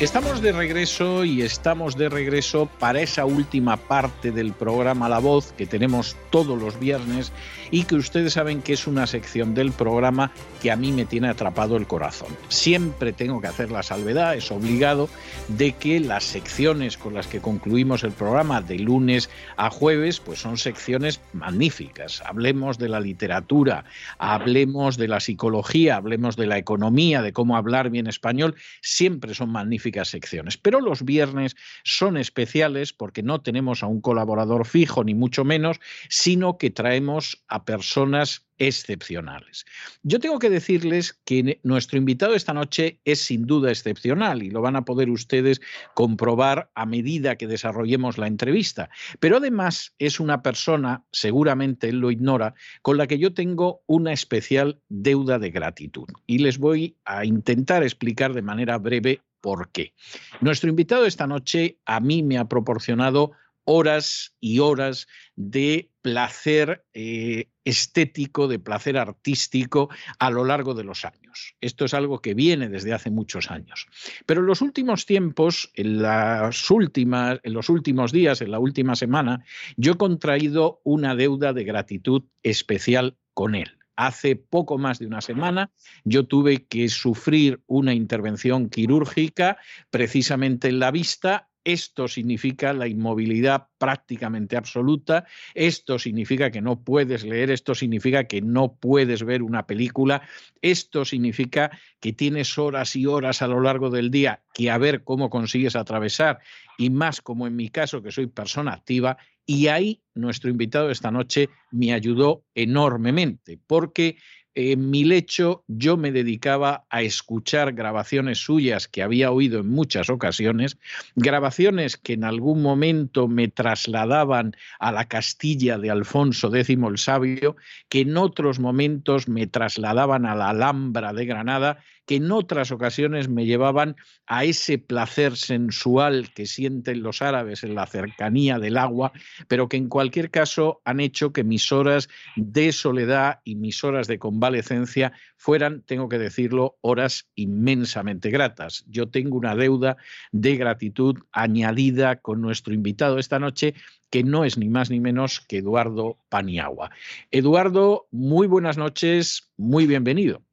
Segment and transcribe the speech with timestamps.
[0.00, 5.50] Estamos de regreso y estamos de regreso para esa última parte del programa La Voz
[5.50, 7.32] que tenemos todos los viernes
[7.72, 10.30] y que ustedes saben que es una sección del programa
[10.62, 12.28] que a mí me tiene atrapado el corazón.
[12.46, 15.08] Siempre tengo que hacer la salvedad, es obligado,
[15.48, 20.38] de que las secciones con las que concluimos el programa de lunes a jueves pues
[20.38, 22.22] son secciones magníficas.
[22.24, 23.84] Hablemos de la literatura,
[24.18, 29.50] hablemos de la psicología, hablemos de la economía, de cómo hablar bien español, siempre son
[29.50, 30.56] magníficas secciones.
[30.56, 35.80] Pero los viernes son especiales porque no tenemos a un colaborador fijo, ni mucho menos,
[36.08, 39.64] sino que traemos a personas excepcionales.
[40.02, 44.60] Yo tengo que decirles que nuestro invitado esta noche es sin duda excepcional y lo
[44.60, 45.60] van a poder ustedes
[45.94, 48.90] comprobar a medida que desarrollemos la entrevista.
[49.20, 54.12] Pero además es una persona, seguramente él lo ignora, con la que yo tengo una
[54.12, 56.08] especial deuda de gratitud.
[56.26, 59.94] Y les voy a intentar explicar de manera breve por qué.
[60.40, 63.32] Nuestro invitado esta noche a mí me ha proporcionado
[63.70, 65.06] horas y horas
[65.36, 71.54] de placer eh, estético, de placer artístico a lo largo de los años.
[71.60, 73.86] Esto es algo que viene desde hace muchos años.
[74.24, 78.96] Pero en los últimos tiempos, en, las últimas, en los últimos días, en la última
[78.96, 79.44] semana,
[79.76, 85.20] yo he contraído una deuda de gratitud especial con él hace poco más de una
[85.20, 85.72] semana
[86.04, 89.58] yo tuve que sufrir una intervención quirúrgica
[89.90, 97.24] precisamente en la vista Esto significa la inmovilidad prácticamente absoluta, esto significa que no puedes
[97.24, 100.22] leer, esto significa que no puedes ver una película,
[100.62, 101.70] esto significa
[102.00, 105.76] que tienes horas y horas a lo largo del día que a ver cómo consigues
[105.76, 106.38] atravesar
[106.78, 111.10] y más como en mi caso que soy persona activa y ahí nuestro invitado esta
[111.10, 114.16] noche me ayudó enormemente porque
[114.60, 120.10] en mi lecho yo me dedicaba a escuchar grabaciones suyas que había oído en muchas
[120.10, 120.78] ocasiones,
[121.14, 127.54] grabaciones que en algún momento me trasladaban a la Castilla de Alfonso X el Sabio,
[127.88, 131.78] que en otros momentos me trasladaban a la Alhambra de Granada
[132.08, 133.94] que en otras ocasiones me llevaban
[134.26, 139.12] a ese placer sensual que sienten los árabes en la cercanía del agua,
[139.46, 144.06] pero que en cualquier caso han hecho que mis horas de soledad y mis horas
[144.06, 148.86] de convalecencia fueran, tengo que decirlo, horas inmensamente gratas.
[148.88, 149.98] Yo tengo una deuda
[150.32, 153.74] de gratitud añadida con nuestro invitado esta noche,
[154.08, 156.90] que no es ni más ni menos que Eduardo Paniagua.
[157.30, 160.47] Eduardo, muy buenas noches, muy bienvenido.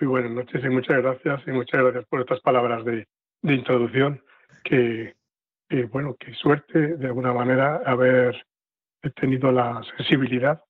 [0.00, 3.04] Muy buenas noches y muchas gracias y muchas gracias por estas palabras de,
[3.42, 4.22] introducción
[4.62, 5.14] que,
[5.90, 8.46] bueno, qué suerte de alguna manera haber
[9.16, 10.62] tenido la sensibilidad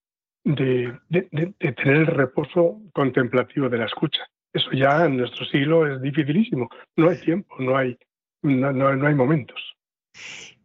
[0.44, 4.22] de, tener el reposo contemplativo de la escucha.
[4.50, 6.70] Eso ya en nuestro siglo es dificilísimo.
[6.96, 7.98] No hay tiempo, no hay,
[8.40, 9.76] no, no hay momentos.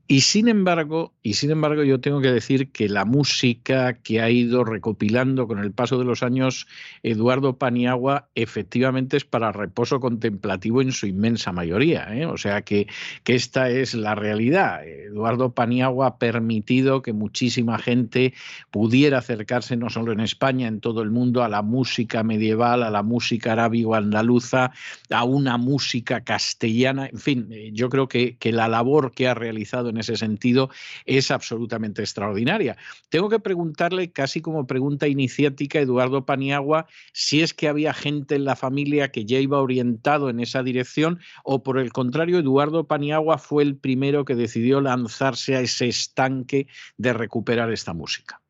[0.06, 4.30] Y sin embargo, y sin embargo, yo tengo que decir que la música que ha
[4.30, 6.68] ido recopilando con el paso de los años
[7.04, 12.14] Eduardo Paniagua efectivamente es para reposo contemplativo en su inmensa mayoría.
[12.14, 12.26] ¿eh?
[12.26, 12.88] O sea que,
[13.24, 14.86] que esta es la realidad.
[14.86, 18.34] Eduardo Paniagua ha permitido que muchísima gente
[18.72, 22.92] pudiera acercarse no solo en España, en todo el mundo, a la música medieval, a
[22.92, 24.72] la música arábigo andaluza,
[25.10, 27.08] a una música castellana.
[27.08, 30.70] En fin, yo creo que, que la labor que ha realizado en ese sentido
[31.06, 32.76] es absolutamente extraordinaria.
[33.10, 38.46] Tengo que preguntarle, casi como pregunta iniciática, Eduardo Paniagua, si es que había gente en
[38.46, 43.38] la familia que ya iba orientado en esa dirección o por el contrario, Eduardo Paniagua
[43.38, 46.68] fue el primero que decidió lanzarse a ese estanque
[46.98, 48.42] de recuperar esta música.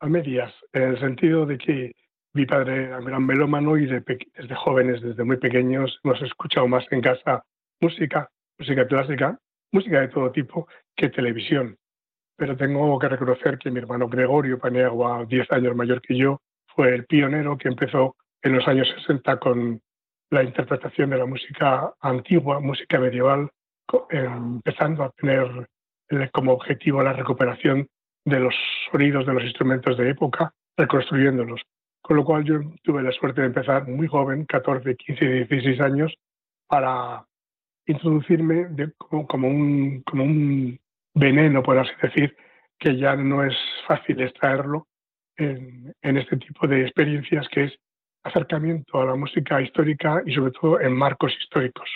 [0.00, 1.92] A medias, en el sentido de que
[2.34, 6.84] mi padre era un gran melómano y desde jóvenes, desde muy pequeños, hemos escuchado más
[6.92, 7.44] en casa
[7.80, 9.38] música música clásica,
[9.72, 11.76] música de todo tipo, que televisión.
[12.36, 16.40] Pero tengo que reconocer que mi hermano Gregorio Paniagua, 10 años mayor que yo,
[16.74, 19.80] fue el pionero que empezó en los años 60 con
[20.30, 23.50] la interpretación de la música antigua, música medieval,
[24.10, 25.68] empezando a tener
[26.32, 27.88] como objetivo la recuperación
[28.24, 28.54] de los
[28.90, 31.62] sonidos de los instrumentos de época, reconstruyéndolos.
[32.02, 36.14] Con lo cual yo tuve la suerte de empezar muy joven, 14, 15, 16 años,
[36.68, 37.24] para
[37.88, 40.78] introducirme de, como, un, como un
[41.14, 42.36] veneno, por así decir,
[42.78, 43.56] que ya no es
[43.86, 44.86] fácil extraerlo
[45.36, 47.78] en, en este tipo de experiencias, que es
[48.22, 51.88] acercamiento a la música histórica y sobre todo en marcos históricos.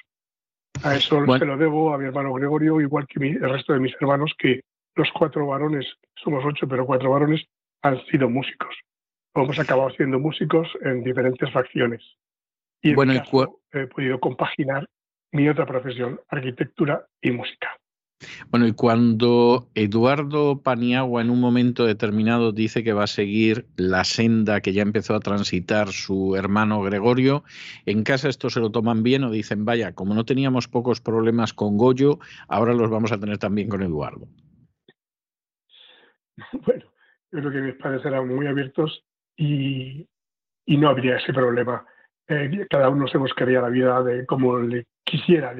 [0.82, 3.94] A eso se lo debo a mi hermano Gregorio, igual que el resto de mis
[4.00, 4.62] hermanos, que
[4.96, 5.86] los cuatro varones,
[6.16, 7.44] somos ocho, pero cuatro varones,
[7.82, 8.74] han sido músicos.
[9.34, 12.02] hemos acabado siendo músicos en diferentes facciones.
[12.80, 13.12] Y bueno,
[13.72, 14.88] he podido compaginar
[15.32, 17.76] mi otra profesión, arquitectura y música.
[18.50, 24.04] Bueno, y cuando Eduardo Paniagua en un momento determinado dice que va a seguir la
[24.04, 27.44] senda que ya empezó a transitar su hermano Gregorio,
[27.86, 31.52] ¿en casa esto se lo toman bien o dicen, vaya, como no teníamos pocos problemas
[31.52, 34.28] con Goyo, ahora los vamos a tener también con Eduardo?
[36.64, 36.84] Bueno,
[37.30, 39.04] yo creo que mis padres eran muy abiertos
[39.36, 40.06] y,
[40.66, 41.84] no habría ese problema.
[42.32, 45.54] Eh, cada uno se buscaría la vida de como le quisiera.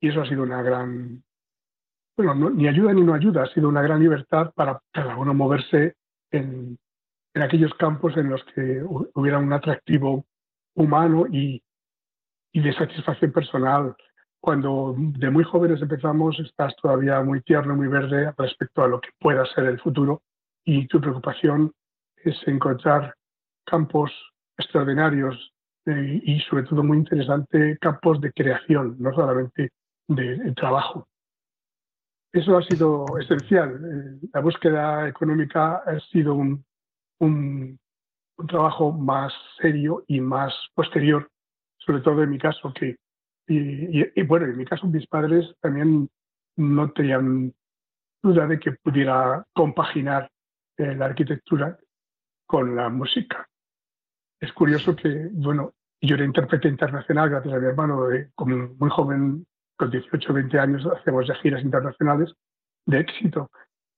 [0.00, 1.24] y eso ha sido una gran,
[2.16, 5.94] bueno, ni ayuda ni no ayuda, ha sido una gran libertad para cada uno moverse
[6.30, 6.78] en,
[7.34, 10.24] en aquellos campos en los que hubiera un atractivo
[10.76, 11.60] humano y,
[12.52, 13.96] y de satisfacción personal.
[14.38, 19.08] Cuando de muy jóvenes empezamos, estás todavía muy tierno, muy verde respecto a lo que
[19.18, 20.22] pueda ser el futuro
[20.64, 21.72] y tu preocupación
[22.18, 23.14] es encontrar
[23.64, 24.12] campos
[24.56, 25.53] extraordinarios
[25.86, 29.70] y sobre todo muy interesante campos de creación, no solamente
[30.08, 31.06] de, trabajo.
[32.32, 33.80] Eso ha sido esencial.
[33.84, 36.64] Eh, la búsqueda económica ha sido un,
[37.20, 37.78] un,
[38.48, 41.30] trabajo más serio y más posterior,
[41.78, 42.96] sobre todo en mi caso, que,
[43.46, 46.08] y, bueno, en mi caso mis padres también
[46.56, 47.52] no tenían
[48.22, 50.30] duda de que pudiera compaginar
[50.78, 51.78] eh, la arquitectura
[52.46, 53.46] con la música
[54.44, 59.46] es curioso que, bueno, yo era intérprete internacional gracias a mi hermano, como muy joven,
[59.76, 62.32] con 18 o 20 años, hacemos ya giras internacionales
[62.86, 63.50] de éxito.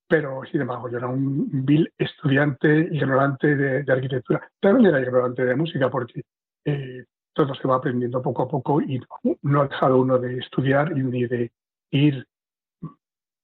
[0.08, 4.48] Pero, sin embargo, yo era un vil estudiante ignorante de, arquitectura.
[4.60, 6.22] También era ignorante de música porque
[6.64, 9.00] eh, todo se va aprendiendo poco a poco y
[9.42, 11.50] no, ha dejado uno de estudiar ni de
[11.90, 12.24] ir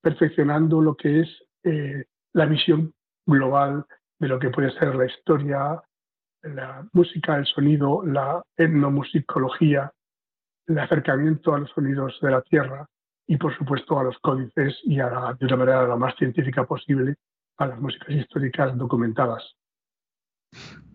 [0.00, 1.28] perfeccionando lo que es
[1.64, 2.94] eh, la visión
[3.26, 3.84] global
[4.20, 5.82] de lo que puede ser la historia,
[6.42, 9.92] la música, el sonido, la etnomusicología,
[10.66, 12.86] el acercamiento a los sonidos de la tierra
[13.26, 17.16] y, por supuesto, a los códices y a de una manera la más científica posible
[17.58, 19.54] a las músicas históricas documentadas.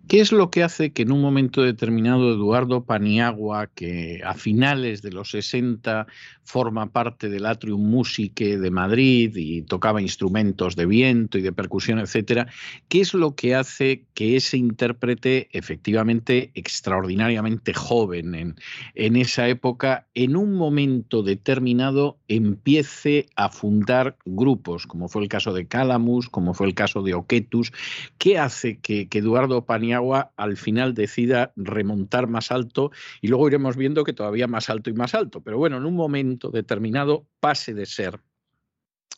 [0.08, 5.02] ¿Qué es lo que hace que en un momento determinado Eduardo Paniagua, que a finales
[5.02, 6.08] de los 60
[6.44, 12.00] forma parte del Atrium Musique de Madrid y tocaba instrumentos de viento y de percusión,
[12.00, 12.48] etcétera,
[12.88, 18.56] qué es lo que hace que ese intérprete efectivamente extraordinariamente joven en,
[18.96, 25.52] en esa época, en un momento determinado empiece a fundar grupos, como fue el caso
[25.52, 27.74] de Calamus, como fue el caso de Oquetus?
[28.18, 33.48] ¿Qué hace que, que Eduardo Paniagua agua al final decida remontar más alto y luego
[33.48, 35.42] iremos viendo que todavía más alto y más alto.
[35.42, 38.22] Pero bueno, en un momento determinado pase de ser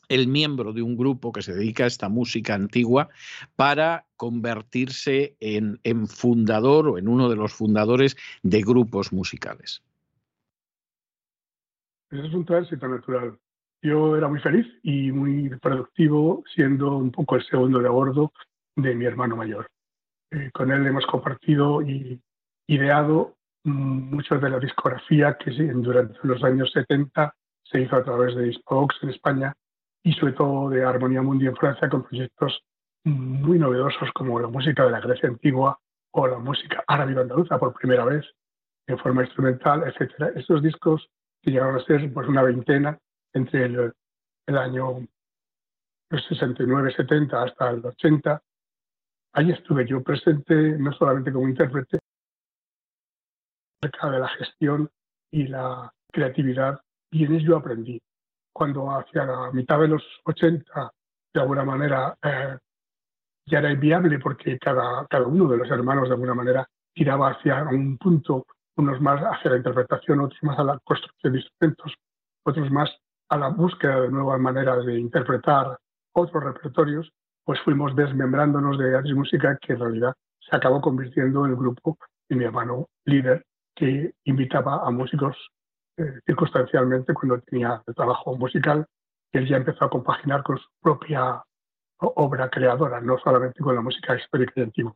[0.10, 3.10] el miembro de un grupo que se dedica a esta música antigua
[3.56, 9.84] para convertirse en, en, fundador o en uno de los fundadores de grupos musicales.
[12.10, 13.38] Eso es un tránsito natural.
[13.82, 18.34] Yo era muy feliz y muy productivo siendo un poco el segundo de a bordo
[18.76, 19.68] de mi hermano mayor.
[20.32, 22.22] Eh, con él hemos compartido y
[22.68, 27.34] ideado mm, mucho de la discografía que durante los años 70
[27.64, 29.54] se hizo a través de Xbox en España
[30.04, 32.62] y sobre todo de Armonía Mundi en Francia con proyectos
[33.06, 35.80] muy novedosos como la música de la Grecia antigua
[36.12, 38.26] o la música árabe andaluza por primera vez
[38.88, 40.34] en forma instrumental, etc.
[40.36, 41.08] Estos discos
[41.42, 43.00] que llegaron a ser pues, una veintena
[43.34, 43.94] entre el,
[44.48, 45.08] el año
[46.12, 48.42] 69-70 hasta el 80
[49.34, 52.00] Ahí estuve yo presente, no solamente como intérprete,
[53.82, 54.90] acerca de la gestión
[55.32, 56.80] y la creatividad,
[57.12, 58.02] y en ello aprendí.
[58.52, 60.92] Cuando hacia la mitad de los 80,
[61.34, 62.58] de alguna manera, eh,
[63.46, 67.64] ya era inviable porque cada, cada uno de los hermanos, de alguna manera, tiraba hacia
[67.64, 68.46] un punto,
[68.78, 71.94] unos más hacia la interpretación, otros más a la construcción de instrumentos,
[72.44, 72.90] otros más
[73.30, 75.78] a la búsqueda de nuevas maneras de interpretar
[76.14, 77.12] otros repertorios,
[77.50, 81.98] pues fuimos desmembrándonos de Atis Música, que en realidad se acabó convirtiendo en el grupo
[82.30, 83.44] de mi hermano líder,
[83.76, 85.36] que invitaba a músicos
[85.98, 88.86] eh, circunstancialmente cuando tenía el trabajo musical,
[89.32, 91.42] él ya empezó a compaginar con su propia
[91.98, 94.94] obra creadora, no solamente con la música histórica y antigua.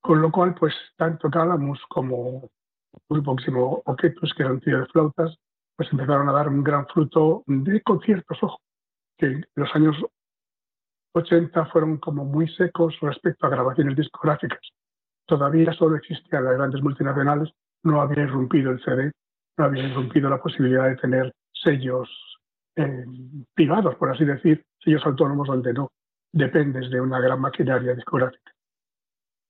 [0.00, 2.48] Con lo cual, pues tanto Calamus como
[3.08, 5.36] el llamó Oquetus, que era un tío de flautas,
[5.74, 8.60] pues empezaron a dar un gran fruto de conciertos, ojo,
[9.18, 9.96] que en los años
[11.12, 14.60] 80 fueron como muy secos respecto a grabaciones discográficas.
[15.26, 17.50] Todavía solo existían las grandes multinacionales,
[17.82, 19.12] no había irrumpido el CD,
[19.56, 22.08] no había irrumpido la posibilidad de tener sellos
[22.76, 23.04] eh,
[23.54, 25.90] privados, por así decir, sellos autónomos donde no
[26.32, 28.52] dependes de una gran maquinaria discográfica.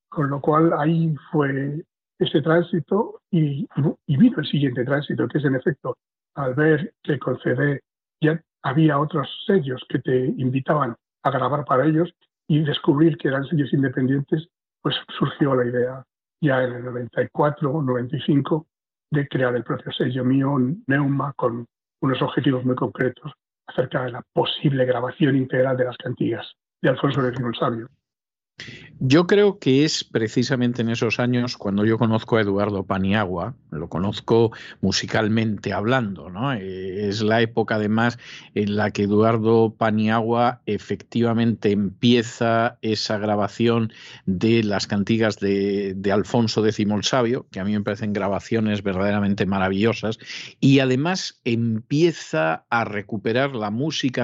[0.09, 1.85] Con lo cual ahí fue
[2.19, 3.67] ese tránsito y,
[4.07, 5.97] y vino el siguiente tránsito, que es en efecto,
[6.35, 7.81] al ver que con CD
[8.21, 12.15] ya había otros sellos que te invitaban a grabar para ellos
[12.49, 14.49] y descubrir que eran sellos independientes,
[14.83, 16.05] pues surgió la idea
[16.41, 18.67] ya en el 94 o 95
[19.11, 21.67] de crear el propio sello mío, Neuma, con
[22.01, 23.33] unos objetivos muy concretos
[23.67, 27.89] acerca de la posible grabación integral de las cantigas de Alfonso el Sabio.
[29.03, 33.89] Yo creo que es precisamente en esos años cuando yo conozco a Eduardo Paniagua, lo
[33.89, 34.53] conozco
[34.83, 36.53] musicalmente hablando, ¿no?
[36.53, 38.19] Eh, es la época además
[38.55, 43.91] en la que Eduardo Paniagua efectivamente empieza esa grabación
[44.27, 49.47] de las cantigas de, Alfonso X el Sabio, que a mí me parecen grabaciones verdaderamente
[49.47, 50.19] maravillosas,
[50.61, 54.21] y además empieza a recuperar la música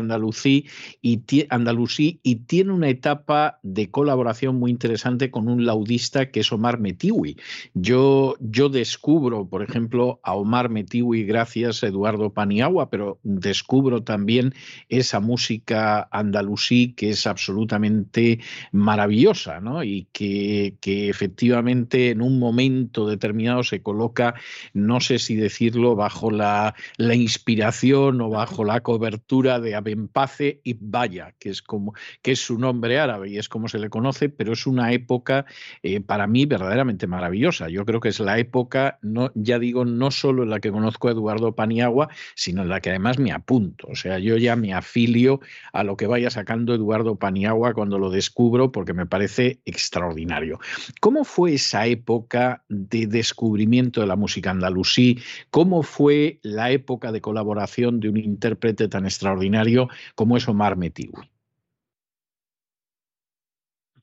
[1.00, 6.52] y, andalusí y tiene una etapa de colaboración muy interesante con un laudista que es
[6.52, 7.36] Omar Metiwi.
[7.74, 14.54] Yo, yo descubro, por ejemplo, a Omar Metiwi gracias a Eduardo Paniagua, pero descubro también
[14.88, 18.40] esa música andalusí que es absolutamente
[18.72, 19.82] maravillosa ¿no?
[19.82, 24.34] y que, que efectivamente en un momento determinado se coloca,
[24.72, 30.76] no sé si decirlo, bajo la, la inspiración o bajo la cobertura de Abenpace y
[30.80, 34.15] Vaya, que es, como, que es su nombre árabe y es como se le conoce
[34.36, 35.44] pero es una época
[35.82, 37.68] eh, para mí verdaderamente maravillosa.
[37.68, 38.98] Yo creo que es la época,
[39.34, 42.90] ya digo, no solo en la que conozco a Eduardo Paniagua, sino en la que
[42.90, 43.86] además me apunto.
[43.88, 45.40] O sea, yo ya me afilio
[45.72, 50.58] a lo que vaya sacando Eduardo Paniagua cuando lo descubro, porque me parece extraordinario.
[51.00, 55.18] ¿Cómo fue esa época de descubrimiento de la música andalusí?
[55.50, 61.35] ¿Cómo fue la época de colaboración de un intérprete tan extraordinario como es Omar Metigui?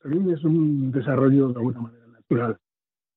[0.03, 2.57] También es un desarrollo de alguna manera natural.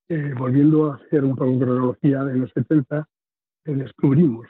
[0.09, 3.09] Eh, volviendo a hacer un poco de cronología, de los 70
[3.65, 4.47] eh, descubrimos,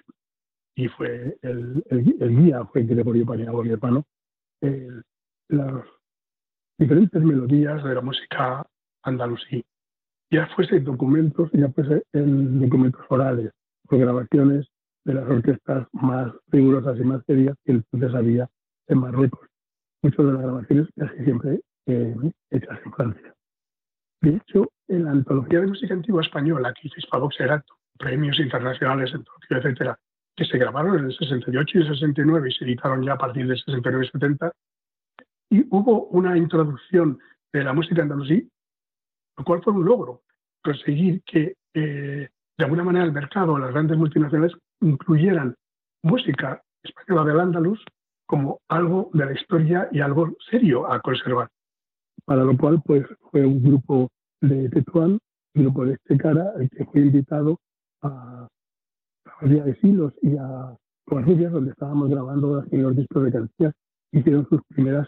[0.75, 4.05] y fue el, el, guía fue Gregorio Paniagua, mi hermano,
[5.49, 5.85] las
[6.79, 8.67] diferentes melodías de la música
[9.03, 9.65] andalusí.
[10.31, 13.53] Ya fuese documentos, ya fuese en documentos orales
[13.89, 14.67] o grabaciones
[15.05, 18.47] de las orquestas más rigurosas y más serias que entonces había
[18.89, 19.49] en Marruecos.
[20.03, 22.15] Muchas de las grabaciones casi siempre eh.
[24.23, 27.37] De hecho, en la antología de música antigua española que hizo Hispavox
[27.99, 29.13] premios internacionales
[29.49, 29.99] etcétera,
[30.37, 33.47] que se grabaron en el 68 y el 69 y se editaron ya a partir
[33.47, 34.53] del 69 y 70,
[35.51, 37.19] y hubo una introducción
[37.53, 38.49] de la música andalusí,
[39.39, 40.23] lo cual fue un logro,
[40.63, 42.29] conseguir que eh,
[42.59, 45.55] de alguna manera el mercado, las grandes multinacionales, incluyeran
[46.03, 47.83] música española del Andaluz
[48.27, 51.49] como algo de la historia y algo serio a conservar.
[52.27, 54.09] Para lo cual, pues fue un grupo
[54.41, 55.19] de Tetuán,
[55.55, 57.59] un grupo de este cara, el que fue invitado
[58.03, 58.49] a
[59.43, 63.75] la de Silos y a Covarrubias, donde estábamos grabando los primeros discos de canciones,
[64.13, 65.07] hicieron sus primeras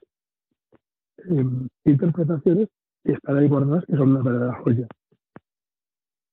[1.29, 2.69] em, interpretaciones
[3.05, 4.87] y están ahí guardadas, que son una verdadera joya.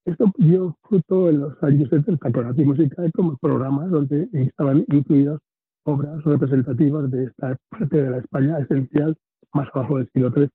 [0.05, 5.39] Esto dio fruto en los años 70 con la música como programas donde estaban incluidas
[5.83, 9.17] obras representativas de esta parte de la España esencial
[9.53, 10.49] más abajo del siglo III.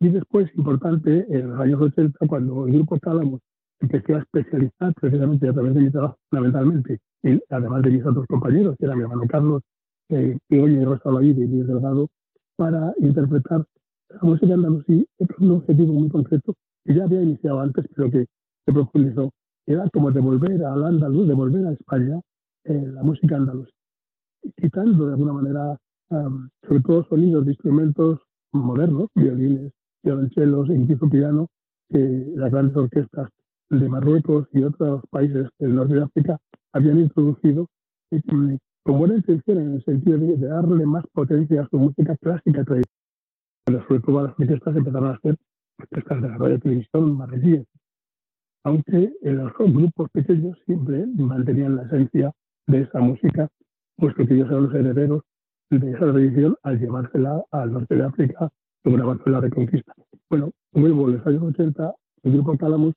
[0.00, 3.40] Y después, importante, en los años 80, cuando el grupo Tálamos
[3.80, 8.26] empecé a especializar precisamente a través de mi trabajo, fundamentalmente, y además de mis otros
[8.26, 9.62] compañeros, que era mi hermano Carlos,
[10.08, 12.08] eh, y Rosa Lavid y Luis Delgado,
[12.56, 13.66] para interpretar
[14.08, 18.26] la música andalusí con un objetivo muy concreto que ya había iniciado antes, pero que
[18.64, 19.30] se profundizó.
[19.66, 22.20] Era como devolver al andaluz, devolver a España
[22.64, 23.68] eh, la música andaluz,
[24.56, 25.76] quitando de alguna manera,
[26.66, 28.20] sobre todo sonidos de instrumentos
[28.52, 31.48] modernos, violines, violonchelos, incluso piano,
[31.88, 33.28] que las grandes orquestas
[33.70, 36.38] de Marruecos y otros países del norte de África
[36.72, 37.66] habían introducido
[38.82, 42.86] con buena intención en el sentido de, darle más potencia a su música clásica tradicional.
[43.64, 45.36] Pero sobre todo las orquestas empezaron a hacer
[45.78, 47.66] orquestas de la radio televisión marroquíes.
[48.64, 52.32] Aunque en los grupos pequeños siempre mantenían la esencia
[52.66, 53.48] de esa música,
[53.96, 55.22] puesto que ellos eran los herederos
[55.70, 58.50] de esa tradición al llevársela al norte de África
[58.82, 59.94] sobre la reconquista.
[60.28, 62.94] Bueno, vuelvo en los años 80, el grupo Calamus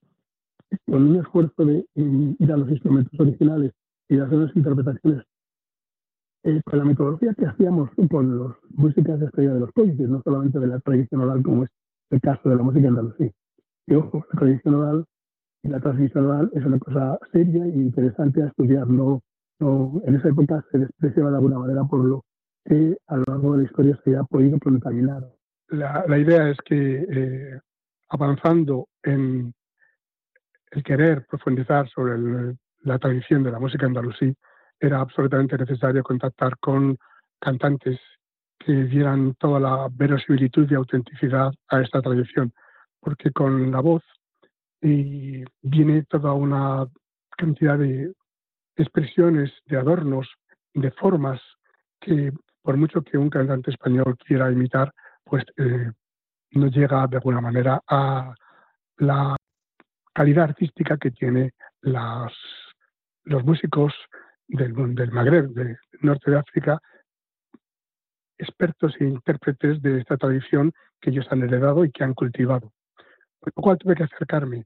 [0.85, 3.71] con un esfuerzo de ir a los instrumentos originales
[4.09, 5.23] y hacer unas interpretaciones
[6.43, 10.21] eh, con la metodología que hacíamos con las músicas de estrella de los códices, no
[10.23, 11.69] solamente de la tradición oral como es
[12.09, 13.31] el caso de la música andalusí.
[13.87, 15.05] Y ojo, la tradición oral
[15.63, 18.87] y la transmisión oral es una cosa seria e interesante a estudiar.
[18.87, 19.21] No,
[19.59, 22.23] no, en esa época se despreciaba de alguna manera por lo
[22.65, 25.23] que a lo largo de la historia se ha podido contaminar.
[25.69, 27.59] La, idea es que eh,
[28.09, 29.53] avanzando en
[30.71, 34.35] el querer profundizar sobre la tradición de la música andalusí,
[34.79, 36.97] era absolutamente necesario contactar con
[37.39, 37.99] cantantes
[38.59, 42.53] que dieran toda la verosimilitud y autenticidad a esta tradición,
[42.99, 44.03] porque con la voz
[44.81, 46.85] y viene toda una
[47.37, 48.13] cantidad de
[48.75, 50.29] expresiones, de adornos,
[50.73, 51.41] de formas
[52.01, 54.93] que por mucho que un cantante español quiera imitar,
[55.23, 55.91] pues eh,
[56.51, 58.33] no llega de alguna manera a
[58.97, 59.35] la
[60.13, 62.31] calidad artística que tiene las,
[63.23, 63.93] los músicos
[64.47, 66.79] del, del Magreb, del norte de África,
[68.37, 72.71] expertos e intérpretes de esta tradición que ellos han heredado y que han cultivado.
[73.39, 74.65] Por lo cual tuve que acercarme,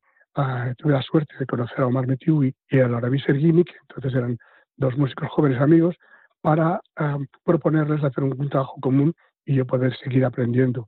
[0.78, 4.38] tuve la suerte de conocer a Omar Metiui y a Laura Sergini, que entonces eran
[4.76, 5.96] dos músicos jóvenes amigos,
[6.42, 6.80] para
[7.44, 9.14] proponerles hacer un trabajo común
[9.48, 10.88] y yo poder seguir aprendiendo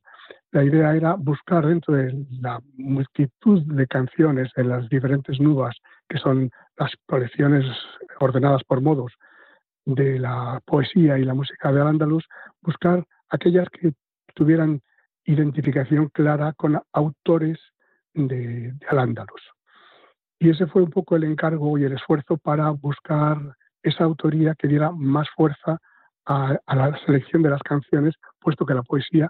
[0.51, 5.75] la idea era buscar dentro de la multitud de canciones en las diferentes nubes,
[6.07, 7.65] que son las colecciones
[8.19, 9.13] ordenadas por modos
[9.85, 12.25] de la poesía y la música de Al-Ándalus,
[12.61, 13.93] buscar aquellas que
[14.33, 14.81] tuvieran
[15.25, 17.59] identificación clara con autores
[18.13, 19.41] de, de Al-Ándalus.
[20.39, 23.37] Y ese fue un poco el encargo y el esfuerzo para buscar
[23.83, 25.79] esa autoría que diera más fuerza
[26.29, 29.29] a, la selección de las canciones, puesto que la poesía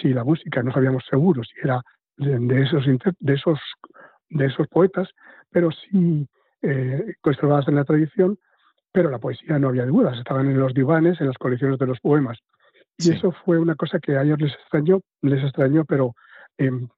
[0.00, 1.82] si la música no sabíamos seguro si era
[2.16, 3.60] de, esos, de, esos,
[4.30, 5.08] de esos poetas,
[5.50, 6.26] pero sí
[6.62, 8.38] eh, conservadas en la tradición,
[8.92, 12.00] pero la poesía no había dudas, estaban en los divanes, en las colecciones de los
[12.00, 12.38] poemas.
[12.98, 16.14] Y eso fue una cosa que a ellos les extrañó, les extrañó, pero
[16.56, 16.88] em,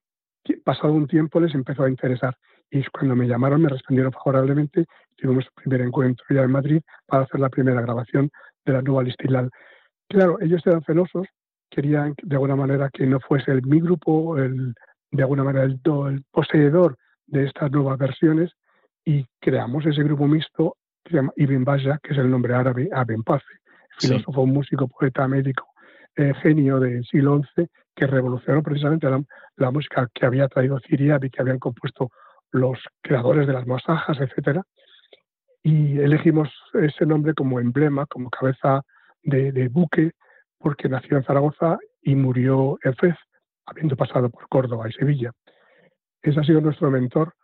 [0.65, 2.37] pasado un tiempo les empezó a interesar.
[2.71, 4.85] Y cuando me llamaron me respondieron favorablemente.
[5.17, 8.31] Tuvimos el primer encuentro ya en Madrid para hacer la primera grabación
[8.65, 9.51] de la nueva Listilal.
[10.09, 11.27] Claro, ellos eran celosos,
[11.71, 14.75] querían de alguna manera que no fuese el, mi grupo, el,
[15.11, 18.53] de alguna manera el, el poseedor de estas nuevas versiones
[19.05, 22.89] y creamos ese grupo mixto que se llama Ibn Baya, que es el nombre árabe
[22.93, 23.45] Aben Pace,
[23.99, 25.67] filósofo, músico, poeta, médico,
[26.17, 29.09] eh, genio del siglo XI, que revolucionó precisamente
[29.57, 32.11] la, música que había traído Siria y que habían compuesto
[32.51, 34.63] los creadores de las masajas, etcétera.
[35.63, 38.83] Y elegimos ese nombre como emblema, como cabeza
[39.23, 40.13] de, buque,
[40.59, 43.15] porque nació en Zaragoza y murió en Fez,
[43.67, 45.33] habiendo pasado por Córdoba y Sevilla.
[46.23, 47.35] Ese ha sido nuestro mentor,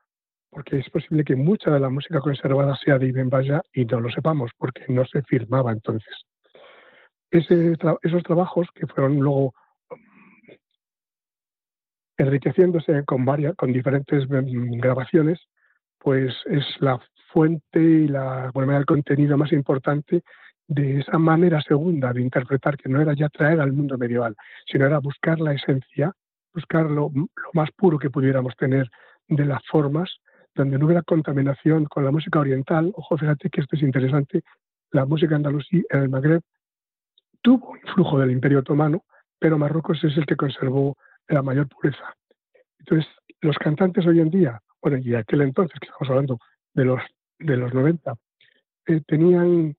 [0.51, 4.01] porque es posible que mucha de la música conservada sea de Ibn Baya y no
[4.01, 6.15] lo sepamos, porque no se firmaba entonces.
[7.31, 9.53] esos trabajos, que fueron luego
[12.17, 15.41] enriqueciéndose con, varias, con diferentes mm, grabaciones,
[15.99, 17.01] pues es la
[17.33, 20.23] fuente y la, bueno, el contenido más importante
[20.67, 24.35] de esa manera segunda de interpretar, que no era ya traer al mundo medieval,
[24.67, 26.13] sino era buscar la esencia,
[26.55, 27.11] buscar lo,
[27.53, 28.91] más puro que pudiéramos tener
[29.29, 30.11] de las formas,
[30.55, 32.93] donde no hubiera contaminación con la música oriental.
[32.95, 34.43] Ojo, fíjate que esto es interesante,
[34.91, 36.43] la música andalusí en el Magreb
[37.43, 39.05] tuvo influjo del Imperio Otomano,
[39.39, 40.97] pero Marruecos es el que conservó
[41.29, 42.15] la mayor pureza.
[42.79, 43.07] Entonces,
[43.41, 46.39] los cantantes hoy en día, bueno, y aquel entonces, que estamos hablando
[46.73, 47.01] de los,
[47.39, 48.15] de los 90,
[48.87, 49.77] eh, tenían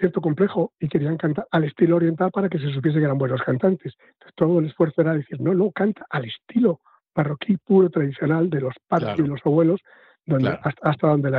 [0.00, 3.42] cierto complejo y querían cantar al estilo oriental para que se supiese que eran buenos
[3.42, 3.94] cantantes.
[4.00, 6.80] Entonces, todo el esfuerzo era decir, no, no, canta al estilo
[7.12, 9.80] parroquí puro tradicional de los padres y los abuelos,
[10.26, 11.30] donde, hasta, donde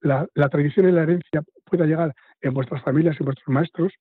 [0.00, 3.92] la, la, tradición y la herencia pueda llegar en vuestras familias y vuestros maestros,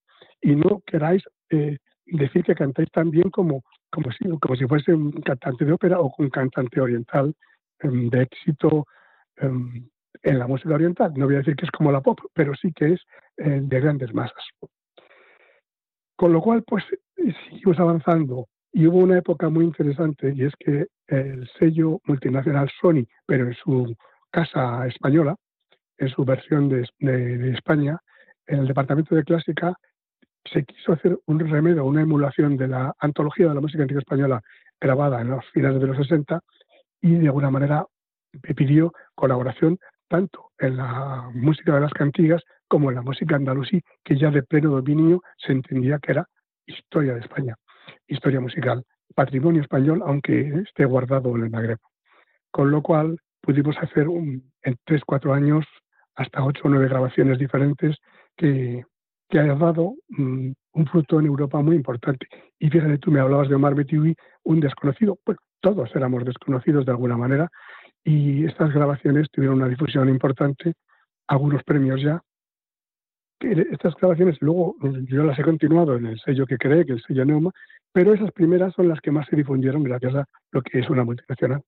[0.42, 4.94] y no queráis eh, decir que cantáis tan bien como, como, si, como si fuese
[4.94, 7.34] un cantante de ópera o un cantante oriental
[7.80, 8.86] em, de éxito
[9.38, 9.88] em,
[10.22, 11.14] en la música oriental.
[11.16, 13.02] No voy a decir que es como la pop, pero sí que es
[13.38, 14.44] eh, de grandes masas.
[16.16, 16.84] Con lo cual, pues
[17.50, 23.06] seguimos avanzando y hubo una época muy interesante y es que el sello multinacional Sony,
[23.26, 23.96] pero en su
[24.30, 25.36] casa española,
[25.98, 28.00] en su versión de, de España,
[28.48, 29.74] en el departamento de clásica
[30.46, 34.42] se quiso hacer un remedio, una emulación de la antología de la música antigua española
[34.80, 36.40] grabada en los finales de los 60
[37.02, 37.86] y de alguna manera
[38.56, 39.78] pidió colaboración
[40.12, 44.44] tanto en la música de las cantigas como en la música andalusí, que ya de
[44.44, 46.28] pleno dominio se entendía que era
[46.66, 47.56] historia de España,
[48.08, 48.84] historia musical,
[49.16, 51.80] patrimonio español, aunque esté guardado en el Magreb.
[52.52, 55.66] Con lo cual pudimos hacer un, en tres, cuatro años
[56.16, 57.96] hasta ocho o nueve grabaciones diferentes
[58.36, 58.84] que
[59.32, 62.28] que haya dado mm, un fruto en Europa muy importante.
[62.60, 65.18] Y fíjate, tú me hablabas de Omar Betiwi, un desconocido.
[65.24, 67.50] Pues todos éramos desconocidos de alguna manera
[68.04, 70.74] y estas grabaciones tuvieron una difusión importante,
[71.28, 72.22] algunos premios ya.
[73.40, 77.04] Estas grabaciones luego yo las he continuado en el sello que creé, que es el
[77.04, 77.52] sello Neuma,
[77.92, 81.04] pero esas primeras son las que más se difundieron gracias a lo que es una
[81.04, 81.62] multinacional,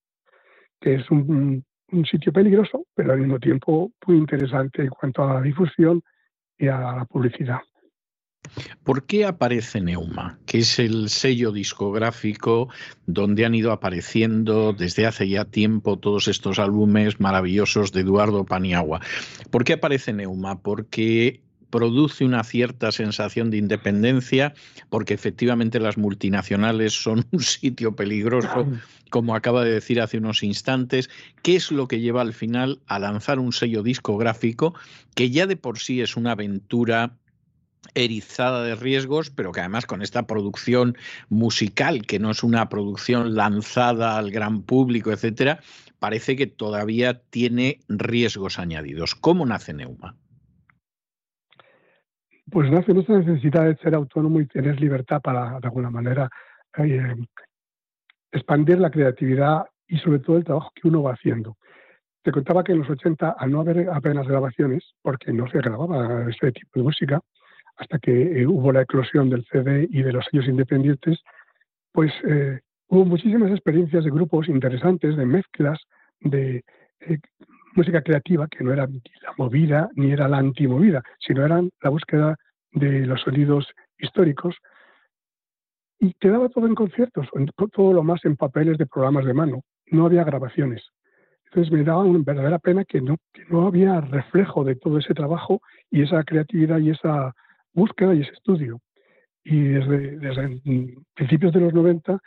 [0.80, 5.36] que es un, un sitio peligroso, pero al mismo tiempo muy interesante en cuanto a
[5.36, 6.02] la difusión
[6.58, 7.60] y a la publicidad.
[8.84, 12.70] ¿Por qué aparece Neuma, que es el sello discográfico
[13.06, 19.02] donde han ido apareciendo desde hace ya tiempo todos estos álbumes maravillosos de Eduardo Paniagua?
[19.50, 20.60] ¿Por qué aparece Neuma?
[20.62, 21.42] Porque
[21.74, 24.54] produce una cierta sensación de independencia,
[24.92, 28.68] porque efectivamente las multinacionales son un sitio peligroso,
[29.10, 31.10] como acaba de decir hace unos instantes.
[31.42, 34.76] ¿Qué es lo que lleva al final a lanzar un sello discográfico
[35.16, 37.18] que ya de por sí es una aventura
[37.96, 40.98] erizada de riesgos, pero que además con esta producción
[41.30, 45.60] musical, que no es una producción lanzada al gran público, etcétera,
[46.00, 49.16] parece que todavía tiene riesgos añadidos.
[49.16, 50.16] ¿Cómo nace Neuma?
[52.54, 56.30] pues nace nuestra necesidad de ser autónomo y tener libertad para, de alguna manera,
[56.78, 57.16] eh,
[58.32, 61.58] expandir la creatividad y sobre todo el trabajo que uno va haciendo.
[62.22, 66.30] Te contaba que en los 80, al no haber apenas grabaciones, porque no se grababa
[66.30, 67.20] ese tipo de música,
[67.76, 71.20] hasta que eh, hubo la eclosión del CD y de los sellos independientes,
[71.92, 75.80] pues eh, hubo muchísimas experiencias de grupos interesantes, de mezclas,
[76.20, 76.64] de
[77.76, 82.36] música creativa que no era la movida ni era la antimovida, sino eran la búsqueda
[82.72, 84.56] de los sonidos históricos.
[86.00, 87.28] y quedaba todo en conciertos,
[87.72, 90.84] todo lo más en papeles de programas de mano, no había grabaciones.
[91.46, 95.14] Entonces me daba una verdadera pena que no, que no había reflejo de todo ese
[95.14, 97.34] trabajo y esa creatividad y esa
[97.74, 98.80] búsqueda y ese estudio.
[99.44, 100.62] Y desde, desde
[101.14, 102.20] principios de los 90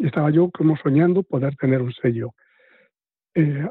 [0.00, 2.34] estaba yo como soñando poder tener un sello.
[3.34, 3.68] Eh,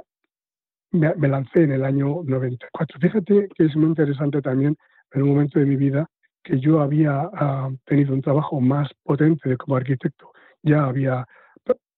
[0.91, 2.99] me, lancé en el año 94.
[2.99, 4.75] Fíjate que es muy interesante también
[5.11, 6.07] en un momento de mi vida
[6.43, 10.31] que yo había ah, tenido un trabajo más potente como arquitecto.
[10.63, 11.25] Ya había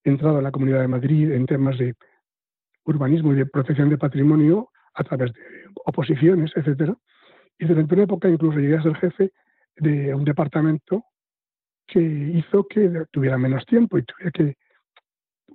[0.04, 1.94] entrado en la Comunidad de Madrid en temas de
[2.84, 5.40] urbanismo y de protección de patrimonio a través de
[5.84, 6.96] oposiciones, etcétera.
[7.60, 9.32] Y durante una época incluso llegué a ser jefe
[9.76, 11.04] de un departamento
[11.86, 14.56] que hizo que tuviera menos tiempo y tuviera que,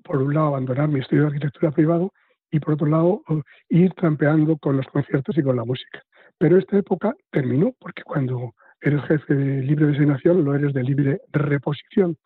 [0.03, 2.13] por un lado, abandonar mi estudio de arquitectura privado
[2.51, 3.23] y, por otro lado,
[3.69, 6.03] ir trampeando con los conciertos y con la música.
[6.37, 11.21] Pero esta época terminó porque cuando eres jefe de libre designación, lo eres de libre
[11.31, 12.17] reposición.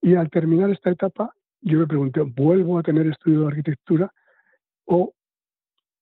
[0.00, 4.12] Y al terminar esta etapa, yo me pregunté, ¿vuelvo a tener estudio de arquitectura
[4.84, 5.12] o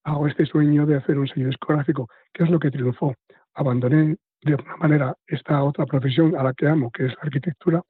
[0.04, 2.08] hago este sueño de hacer un sello discográfico?
[2.32, 3.14] ¿Qué es lo que triunfó?
[3.54, 7.82] Abandoné de alguna manera esta otra profesión a la que amo, que es la arquitectura,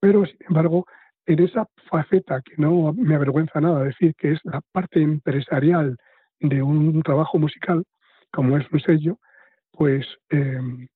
[0.00, 0.86] pero sin embargo,
[1.26, 5.96] en esa faceta que no me avergüenza nada decir que es la parte empresarial
[6.40, 7.84] de un trabajo musical,
[8.30, 9.18] como es un sello,
[9.72, 10.86] pues em,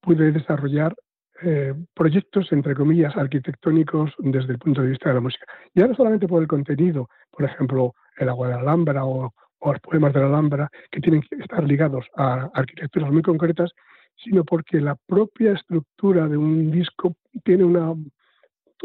[0.00, 0.94] pude desarrollar
[1.42, 5.46] eh, proyectos, entre comillas, arquitectónicos desde el punto de vista de la música.
[5.74, 9.32] Ya no solamente por el contenido, por ejemplo, el agua de la Alhambra o,
[9.64, 13.72] o los poemas de la Alhambra, que tienen que estar ligados a arquitecturas muy concretas,
[14.16, 17.94] sino porque la propia estructura de un disco tiene una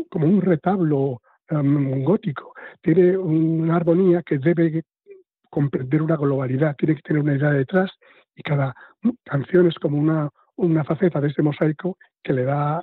[0.09, 4.83] como un retablo um, gótico, tiene una armonía que debe
[5.49, 7.91] comprender una globalidad, tiene que tener una idea detrás
[8.33, 8.73] y cada
[9.25, 12.81] canción es como una, una faceta de ese mosaico que le da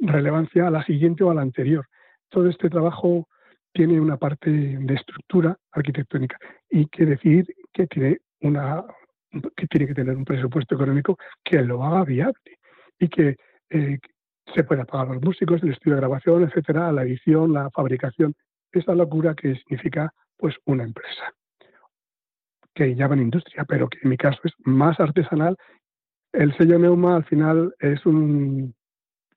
[0.00, 1.86] relevancia a la siguiente o a la anterior.
[2.28, 3.26] Todo este trabajo
[3.72, 6.38] tiene una parte de estructura arquitectónica
[6.70, 8.84] y que decir que tiene una
[9.56, 12.58] que tiene que tener un presupuesto económico que lo haga viable
[12.98, 13.36] y que
[13.70, 13.98] eh,
[14.54, 18.34] se pueda pagar a los músicos, el estudio de grabación, etcétera, la edición, la fabricación,
[18.72, 21.32] esa locura que significa pues una empresa
[22.74, 25.56] que llaman industria, pero que en mi caso es más artesanal.
[26.32, 28.74] El sello Neuma al final es un,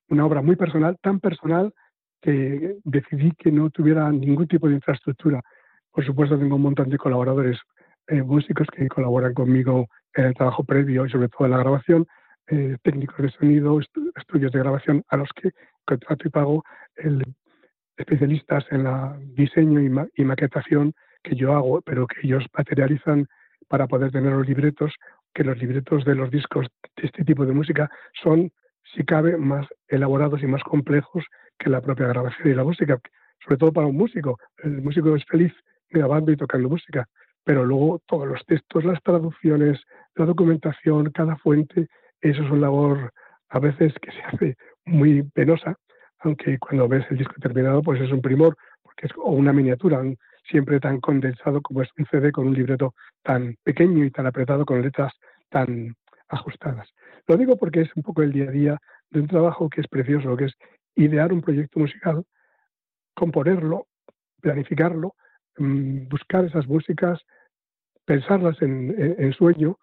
[0.09, 1.73] una obra muy personal, tan personal
[2.21, 5.41] que decidí que no tuviera ningún tipo de infraestructura.
[5.91, 7.59] Por supuesto, tengo un montón de colaboradores
[8.07, 12.07] eh, músicos que colaboran conmigo en el trabajo previo y sobre todo en la grabación,
[12.47, 13.79] eh, técnicos de sonido,
[14.15, 15.51] estudios de grabación a los que
[15.85, 16.63] contrato y pago
[16.95, 17.23] el,
[17.97, 23.27] especialistas en la diseño y, maquetación que yo hago, pero que ellos materializan
[23.67, 24.93] para poder tener los libretos,
[25.33, 27.89] que los libretos de los discos de este tipo de música
[28.21, 28.51] son,
[28.93, 31.23] si cabe, más elaborados y más complejos
[31.61, 32.99] que la propia grabación y la música,
[33.43, 34.39] sobre todo para un músico.
[34.63, 35.53] El músico es feliz
[35.89, 37.07] grabando y tocando música,
[37.43, 39.79] pero luego todos los textos, las traducciones,
[40.15, 41.87] la documentación, cada fuente,
[42.21, 43.11] eso es una labor
[43.49, 45.75] a veces que se hace muy penosa,
[46.19, 50.01] aunque cuando ves el disco terminado, pues es un primor, porque es una miniatura,
[50.49, 52.93] siempre tan condensado como es un CD con un libreto
[53.23, 55.13] tan pequeño y tan apretado con letras
[55.49, 55.95] tan
[56.29, 56.89] ajustadas.
[57.27, 58.77] Lo digo porque es un poco el día a día
[59.09, 60.53] de un trabajo que es precioso, que es
[60.95, 62.23] idear un proyecto musical,
[63.13, 63.87] componerlo,
[64.41, 65.15] planificarlo,
[65.57, 67.19] Mm, buscar esas músicas,
[68.05, 69.77] pensarlas en, sueño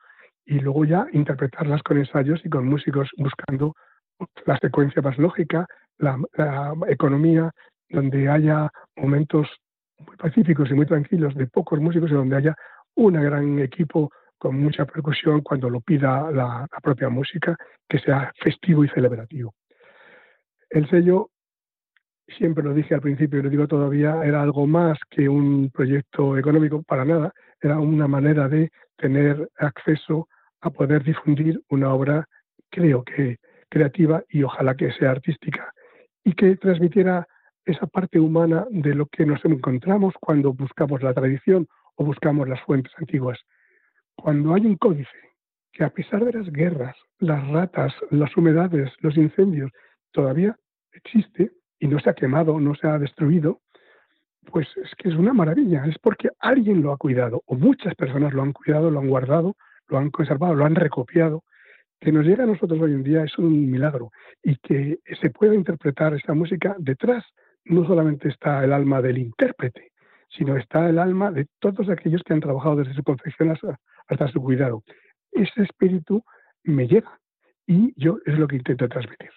[0.44, 3.74] y luego ya interpretarlas con ensayos y con músicos buscando
[4.46, 5.66] la secuencia más lógica,
[5.98, 6.18] la,
[6.88, 7.52] economía,
[7.90, 9.48] donde haya momentos
[9.98, 12.56] muy pacíficos y muy tranquilos de pocos músicos y donde haya
[12.96, 17.56] un gran equipo con mucha percusión cuando lo pida la, la propia música,
[17.88, 19.52] que sea festivo y celebrativo.
[20.70, 21.30] El sello
[22.36, 26.36] siempre lo dije al principio y lo digo todavía, era algo más que un proyecto
[26.36, 30.28] económico para nada, era una manera de tener acceso
[30.60, 32.26] a poder difundir una obra,
[32.70, 33.38] creo que
[33.70, 35.72] creativa y ojalá que sea artística,
[36.24, 37.26] y que transmitiera
[37.64, 42.60] esa parte humana de lo que nos encontramos cuando buscamos la tradición o buscamos las
[42.62, 43.38] fuentes antiguas.
[44.16, 45.16] Cuando hay un códice
[45.72, 49.70] que a pesar de las guerras, las ratas, las humedades, los incendios,
[50.12, 50.56] todavía
[50.92, 53.60] existe, y no se ha quemado, no se ha destruido,
[54.50, 58.32] pues es que es una maravilla, es porque alguien lo ha cuidado, o muchas personas
[58.32, 59.56] lo han cuidado, lo han guardado,
[59.88, 61.44] lo han conservado, lo han recopiado.
[62.00, 64.10] Que nos llega a nosotros hoy en día es un milagro
[64.42, 67.24] y que se pueda interpretar esa música detrás
[67.64, 69.90] no solamente está el alma del intérprete,
[70.28, 74.28] sino está el alma de todos aquellos que han trabajado desde su confección hasta, hasta
[74.28, 74.84] su cuidado.
[75.32, 76.22] Ese espíritu
[76.62, 77.18] me llega
[77.66, 79.30] y yo es lo que intento transmitir.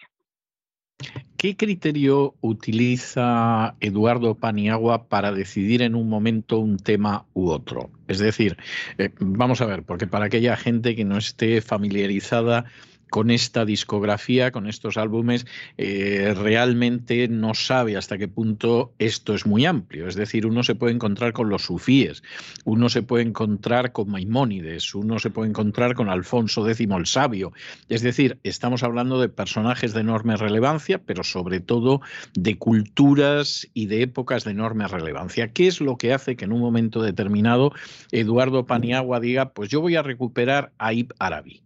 [1.37, 7.89] ¿Qué criterio utiliza Eduardo Paniagua para decidir en un momento un tema u otro?
[8.07, 8.57] Es decir,
[8.97, 12.65] eh, vamos a ver, porque para aquella gente que no esté familiarizada
[13.11, 15.45] con esta discografía, con estos álbumes,
[15.77, 20.07] eh, realmente no sabe hasta qué punto esto es muy amplio.
[20.07, 22.23] Es decir, uno se puede encontrar con los sufíes,
[22.63, 27.51] uno se puede encontrar con Maimónides, uno se puede encontrar con Alfonso X el Sabio.
[27.89, 31.99] Es decir, estamos hablando de personajes de enorme relevancia, pero sobre todo
[32.33, 35.51] de culturas y de épocas de enorme relevancia.
[35.51, 37.73] ¿Qué es lo que hace que en un momento determinado
[38.13, 41.61] Eduardo Paniagua diga, pues yo voy a recuperar a Ibn Arabi?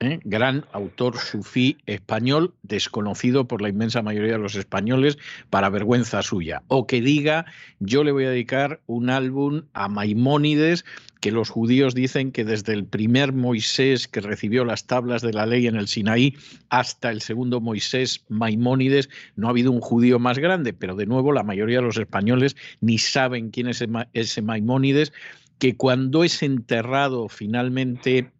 [0.00, 0.20] ¿Eh?
[0.24, 5.18] gran autor sufí español, desconocido por la inmensa mayoría de los españoles,
[5.50, 6.62] para vergüenza suya.
[6.68, 7.46] O que diga,
[7.80, 10.84] yo le voy a dedicar un álbum a Maimónides,
[11.20, 15.46] que los judíos dicen que desde el primer Moisés que recibió las tablas de la
[15.46, 16.36] ley en el Sinaí
[16.68, 21.32] hasta el segundo Moisés, Maimónides, no ha habido un judío más grande, pero de nuevo
[21.32, 25.12] la mayoría de los españoles ni saben quién es ese Maimónides,
[25.58, 28.30] que cuando es enterrado finalmente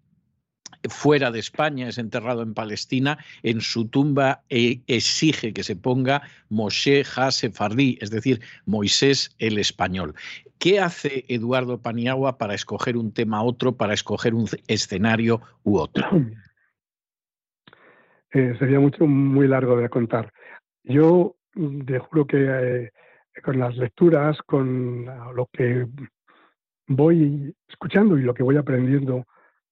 [0.88, 6.22] fuera de España, es enterrado en Palestina, en su tumba e exige que se ponga
[6.48, 10.14] Moshe Ha-Sefardí, es decir, Moisés el español.
[10.58, 15.78] ¿Qué hace Eduardo Paniagua para escoger un tema u otro, para escoger un escenario u
[15.78, 16.06] otro?
[18.30, 20.30] Eh, sería mucho muy largo de contar.
[20.84, 21.36] Yo
[21.86, 22.90] te juro que eh,
[23.42, 25.86] con las lecturas, con lo que
[26.88, 29.24] voy escuchando y lo que voy aprendiendo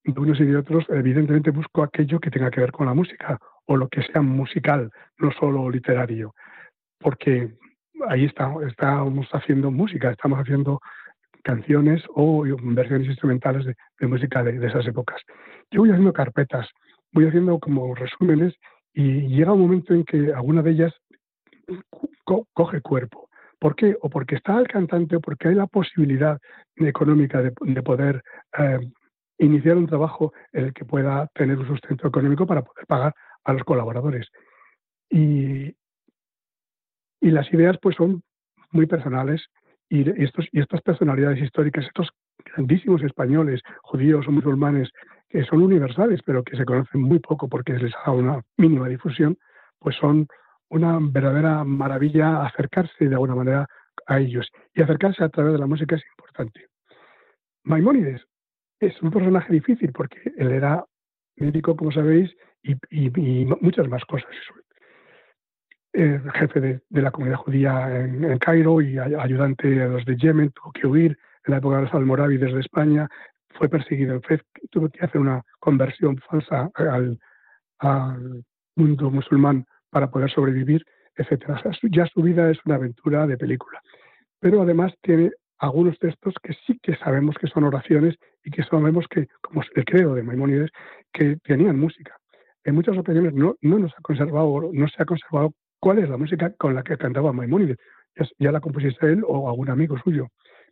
[0.07, 3.38] de unos y de otros, evidentemente busco aquello que tenga que ver con la música
[3.66, 6.35] o lo que sea musical, no solo literario,
[6.99, 7.51] porque
[8.09, 10.81] ahí estamos, estamos haciendo música, estamos haciendo
[11.42, 15.21] canciones o versiones instrumentales de, música de, esas épocas.
[15.71, 16.69] Yo voy haciendo carpetas,
[17.12, 18.55] voy haciendo como resúmenes
[18.92, 20.92] y llega un momento en que alguna de ellas
[22.53, 23.29] coge cuerpo.
[23.59, 23.97] ¿Por qué?
[24.03, 26.38] O porque está el cantante o porque hay la posibilidad
[26.77, 28.23] económica de, poder
[28.59, 28.81] eh,
[29.38, 33.53] iniciar un trabajo en el que pueda tener un sustento económico para poder pagar a
[33.53, 34.29] los colaboradores.
[35.11, 35.75] Y,
[37.20, 38.22] y las ideas pues son
[38.70, 39.44] muy personales
[39.88, 42.11] y, estos, y estas personalidades históricas, estos
[42.44, 44.90] grandísimos españoles, judíos o musulmanes,
[45.29, 48.88] que son universales, pero que se conocen muy poco porque les ha dado una mínima
[48.88, 49.37] difusión,
[49.79, 50.27] pues son
[50.68, 53.66] una verdadera maravilla acercarse de alguna manera
[54.07, 54.49] a ellos.
[54.75, 56.66] Y acercarse a través de la música es importante.
[57.64, 58.25] Maimónides
[58.81, 60.85] es un personaje difícil porque él era
[61.37, 64.31] médico, como sabéis, y, muchas más cosas.
[65.93, 70.87] jefe de, la comunidad judía en, Cairo y ayudante de los de Yemen, tuvo que
[70.87, 73.09] huir en la época de los almorávides de España,
[73.51, 77.19] fue perseguido en Fez, tuvo que hacer una conversión falsa al,
[78.79, 80.85] mundo musulmán para poder sobrevivir,
[81.17, 81.59] etc.
[81.91, 83.81] ya su vida es una aventura de película.
[84.39, 89.07] Pero además tiene algunos textos que sí que sabemos que son oraciones y que sabemos
[89.09, 90.71] que, como el creo de Maimónides,
[91.12, 92.16] que tenían música.
[92.64, 96.16] En muchas ocasiones no, no nos ha conservado, no se ha conservado cuál es la
[96.16, 97.79] música con la que cantaba Maimónides.
[98.38, 100.29] Ya, la compusiste él o algún amigo suyo.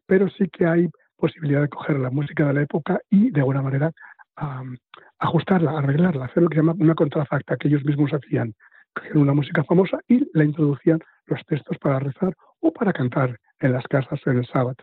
[0.07, 3.62] Pero sí que hay posibilidad de coger la música de la época y de alguna
[3.62, 3.90] manera
[5.18, 8.55] ajustarla, arreglarla, hacer lo que se llama una contrafacta que ellos mismos hacían.
[8.94, 13.72] Cogían una música famosa y la introducían los textos para rezar o para cantar en
[13.72, 14.77] las casas en el sábado.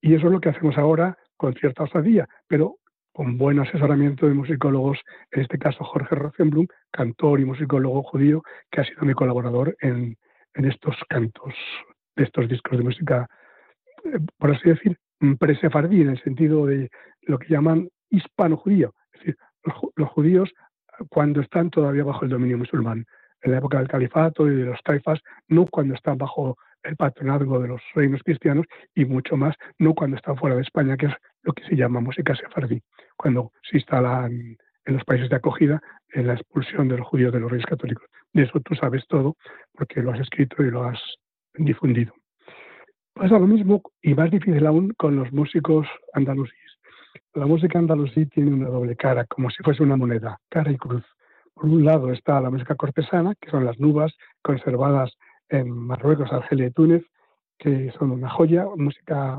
[0.00, 2.78] Y eso es lo que hacemos ahora con cierta osadía, pero
[3.12, 4.98] con buen asesoramiento de musicólogos,
[5.30, 10.16] en este caso Jorge Rosenblum, cantor y musicólogo judío, que ha sido mi colaborador en,
[10.54, 11.54] estos cantos,
[12.16, 13.28] de estos discos de música,
[14.04, 14.98] eh, por así decir,
[15.38, 16.90] presefardí, en el sentido de
[17.22, 19.36] lo que llaman hispano-judío, es decir,
[19.94, 20.52] los, judíos
[21.08, 23.06] cuando están todavía bajo el dominio musulmán,
[23.42, 27.60] en la época del califato y de los taifas, no cuando están bajo el patronazgo
[27.60, 31.12] de los reinos cristianos y mucho más, no cuando están fuera de España, que es
[31.42, 32.82] lo que se llama música sefardí,
[33.16, 37.40] cuando se instalan en los países de acogida en la expulsión de los judíos de
[37.40, 38.06] los reyes católicos.
[38.32, 39.36] De eso tú sabes todo
[39.72, 41.00] porque lo has escrito y lo has
[41.54, 42.14] difundido.
[43.12, 46.78] Pasa lo mismo y más difícil aún con los músicos andalusíes.
[47.34, 51.04] La música andalusí tiene una doble cara, como si fuese una moneda, cara y cruz.
[51.54, 55.16] Por un lado está la música cortesana, que son las nubas conservadas
[55.48, 57.04] en Marruecos, Argelia y Túnez,
[57.58, 59.38] que son una joya, música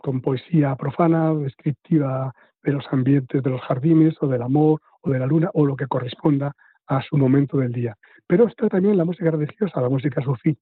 [0.00, 2.32] con poesía profana, descriptiva
[2.62, 5.76] de los ambientes de los jardines o del amor o de la luna o lo
[5.76, 6.52] que corresponda
[6.86, 7.96] a su momento del día.
[8.26, 10.56] Pero está también la música religiosa, la música sufí,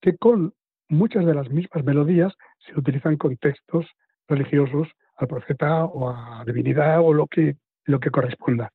[0.00, 0.52] que con
[0.88, 3.86] muchas de las mismas melodías se utilizan con textos
[4.28, 8.70] religiosos al profeta o a divinidad o lo que, lo que corresponda.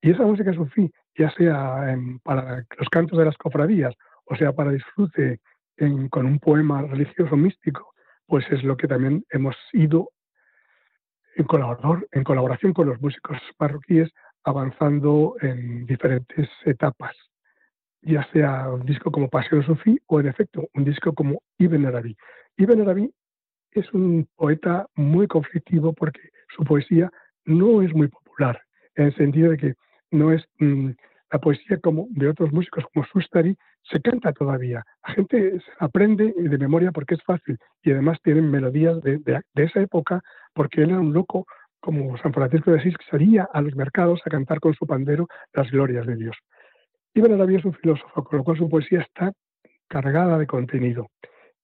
[0.00, 3.94] Y esa música sufí, ya sea para los cantos de las cofradías,
[4.26, 5.40] o sea para disfrute
[6.10, 7.94] con un poema religioso místico,
[8.26, 10.10] pues es lo que también hemos ido
[11.36, 14.10] en, colaborador, en colaboración con los músicos parroquíes
[14.44, 17.16] avanzando en diferentes etapas,
[18.02, 22.16] ya sea un disco como Pasión Sufí o en efecto un disco como Ibn Arabi.
[22.56, 23.10] Ibn Arabi
[23.72, 26.20] es un poeta muy conflictivo porque
[26.54, 27.10] su poesía
[27.44, 28.60] no es muy popular,
[28.94, 29.74] en el sentido de que
[30.10, 30.90] no es mm,
[31.32, 33.56] la poesía como de otros músicos como Sustari,
[33.90, 34.82] se canta todavía.
[35.06, 39.20] La gente aprende de memoria porque es fácil y además tienen melodías de,
[39.54, 40.22] esa época
[40.54, 41.46] porque él era un loco
[41.80, 45.28] como San Francisco de Asís que salía a los mercados a cantar con su pandero
[45.52, 46.36] las glorias de Dios.
[47.14, 49.32] Ibn Arabi es un filósofo, con lo cual su poesía está
[49.86, 51.08] cargada de contenido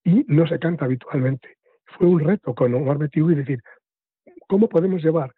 [0.04, 1.56] y no se canta habitualmente.
[1.96, 3.60] Fue un reto con Omar y decir,
[4.46, 5.32] ¿cómo podemos llevar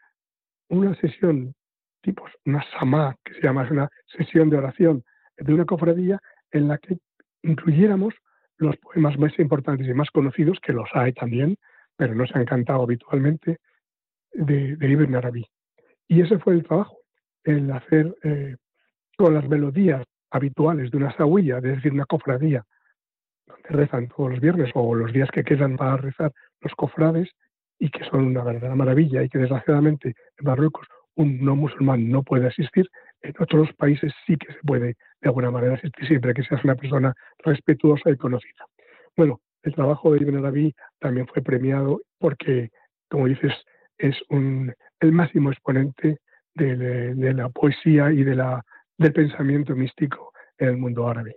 [0.68, 1.54] una sesión
[2.02, 5.04] tipo una samá, que se llama una sesión de oración
[5.36, 6.18] de una cofradía
[6.52, 6.98] en la que
[7.42, 8.14] incluyéramos
[8.58, 11.56] los poemas más importantes y más conocidos, que los hay también,
[11.96, 13.58] pero no se han cantado habitualmente,
[14.32, 15.46] de, de Ibn Arabi.
[16.08, 16.98] Y ese fue el trabajo,
[17.44, 18.56] el hacer eh,
[19.16, 22.64] con las melodías habituales de una sahuilla, es decir, una cofradía,
[23.46, 27.30] donde rezan todos los viernes o los días que quedan para rezar los cofrades
[27.78, 32.22] y que son una verdadera maravilla y que desgraciadamente en Marruecos un no musulmán no
[32.22, 32.88] puede asistir,
[33.20, 37.14] en otros países sí que se puede de alguna manera siempre que seas una persona
[37.38, 38.66] respetuosa y conocida.
[39.16, 42.70] Bueno, el trabajo de Ibn Arabi también fue premiado porque,
[43.08, 43.52] como dices,
[43.98, 46.18] es el máximo exponente
[46.54, 46.76] de,
[47.14, 51.36] de la poesía y del pensamiento místico en el mundo árabe.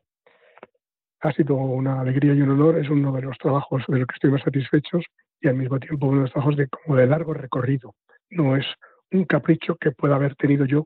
[1.22, 4.16] Ha sido una alegría y un honor, es uno de los trabajos de los que
[4.16, 5.06] estoy más satisfechos
[5.42, 7.94] y al mismo tiempo uno de los trabajos de, como de largo recorrido.
[8.32, 8.66] No es
[9.12, 10.86] un capricho que pueda haber tenido yo,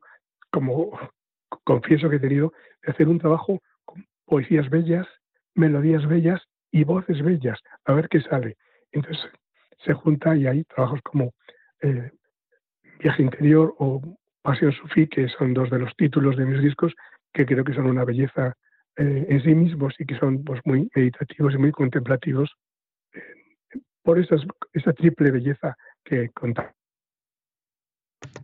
[0.52, 0.98] como
[1.70, 2.52] confieso que he tenido,
[2.82, 5.06] de hacer un trabajo con poesías bellas,
[5.54, 6.42] melodías bellas
[6.72, 8.58] y voces bellas, a ver qué sale.
[8.92, 9.24] Entonces
[9.86, 11.32] se junta y hay trabajos como
[11.84, 12.10] eh,
[13.00, 14.02] Viaje Interior o
[14.42, 16.92] Pasión Sufí, que son dos de los títulos de mis discos,
[17.32, 18.56] que creo que son una belleza
[18.98, 22.50] eh, en sí mismos y que son pues, muy meditativos y muy contemplativos
[23.14, 26.79] eh, por esa triple belleza que contamos.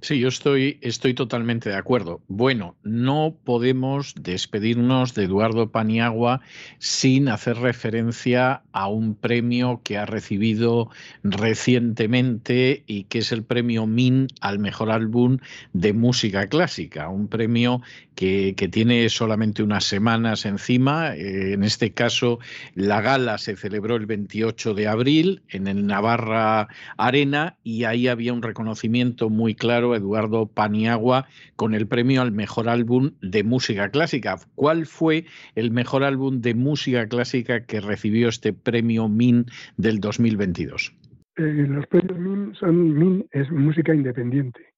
[0.01, 2.21] Sí, yo estoy, estoy totalmente de acuerdo.
[2.27, 6.41] Bueno, no podemos despedirnos de Eduardo Paniagua
[6.79, 10.89] sin hacer referencia a un premio que ha recibido
[11.23, 15.37] recientemente y que es el premio MIN al mejor álbum
[15.73, 17.81] de música clásica, un premio
[18.15, 21.15] que, tiene solamente unas semanas encima.
[21.15, 22.39] Eh, en este caso,
[22.73, 26.67] la gala se celebró el 28 de abril en el Navarra
[26.97, 32.69] Arena y ahí había un reconocimiento muy claro Eduardo Paniagua con el premio al mejor
[32.69, 34.37] álbum de música clásica.
[34.55, 39.45] ¿Cuál fue el mejor álbum de música clásica que recibió este premio MIN
[39.77, 40.95] del 2022?
[41.37, 44.75] Eh, los premios MIN son MIN es música independiente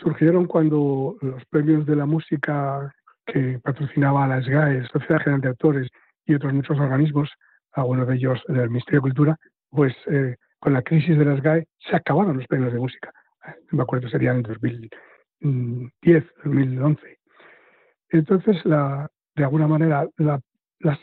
[0.00, 2.94] surgieron cuando los premios de la música
[3.26, 5.88] que patrocinaba la SGAE, Sociedad General de Actores
[6.24, 7.30] y otros muchos organismos,
[7.72, 9.36] algunos de ellos del Ministerio de Cultura,
[9.70, 13.12] pues eh, con la crisis de la SGAE se acabaron los premios de música.
[13.48, 17.18] Eh, me acuerdo sería en 2010, 2011.
[18.10, 20.40] Entonces, la, de alguna manera, las,
[20.80, 20.98] las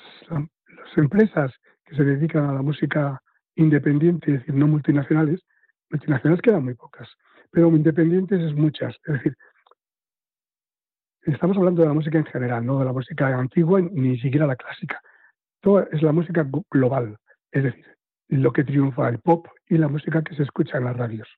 [0.95, 1.51] empresas
[1.85, 3.21] que se dedican a la música
[3.55, 5.41] independiente, es decir, no multinacionales,
[5.89, 7.07] multinacionales quedan muy pocas
[7.55, 8.93] pero independientes es muchas.
[9.05, 9.37] Es decir,
[11.21, 14.57] estamos hablando de la música en general, no de la música antigua ni siquiera la
[14.57, 15.01] clásica.
[15.61, 17.17] Todo es la música global,
[17.51, 17.85] es decir,
[18.27, 21.29] lo que triunfa el pop y la música que se escucha en las radios.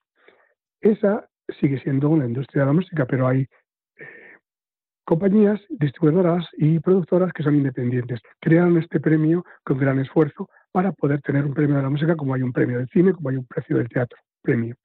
[0.82, 1.28] Esa
[1.60, 4.06] sigue siendo una industria de la música, pero hay eh,
[5.06, 8.20] compañías, distribuidoras y productoras que son independientes.
[8.40, 12.34] Crearon este premio con gran esfuerzo para poder tener un premio de la música como
[12.34, 14.76] hay un premio del cine, como hay un precio del teatro, premio.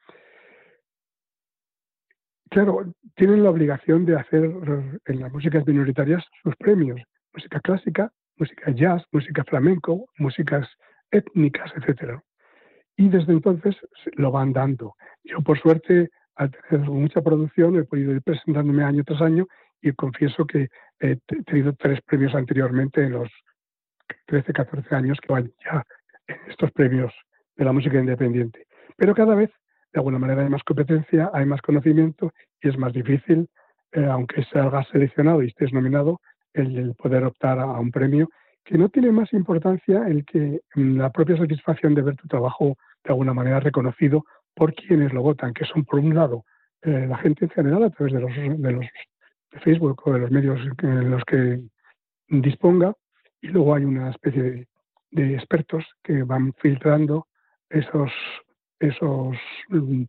[2.50, 4.44] Claro, tienen la obligación de hacer
[5.06, 7.00] en las músicas minoritarias sus premios.
[7.32, 10.68] Música clásica, música jazz, música flamenco, músicas
[11.10, 12.20] étnicas, etc.
[12.96, 13.76] Y desde entonces
[14.16, 14.94] lo van dando.
[15.24, 19.46] Yo, por suerte, al tener mucha producción, he podido ir presentándome año tras año
[19.80, 20.68] y confieso que
[21.00, 23.28] he tenido tres premios anteriormente en los
[24.26, 25.82] 13, 14 años que van ya
[26.48, 27.12] estos premios
[27.56, 28.66] de la música independiente.
[28.96, 29.50] Pero cada vez
[29.92, 33.48] de alguna manera hay más competencia, hay más conocimiento y es más difícil,
[33.92, 36.20] eh, aunque salgas seleccionado y estés nominado,
[36.54, 38.28] el, poder optar a, un premio
[38.64, 42.76] que no tiene más importancia el que mm, la propia satisfacción de ver tu trabajo
[43.04, 46.44] de alguna manera reconocido por quienes lo votan, que son por un lado
[46.82, 48.86] eh, la gente en general a través de los, de los
[49.62, 51.60] Facebook o de los medios en los que
[52.28, 52.94] disponga,
[53.40, 54.66] y luego hay una especie
[55.10, 57.26] de, expertos que van filtrando
[57.68, 58.10] esos,
[58.80, 59.36] esos
[59.68, 60.04] mm,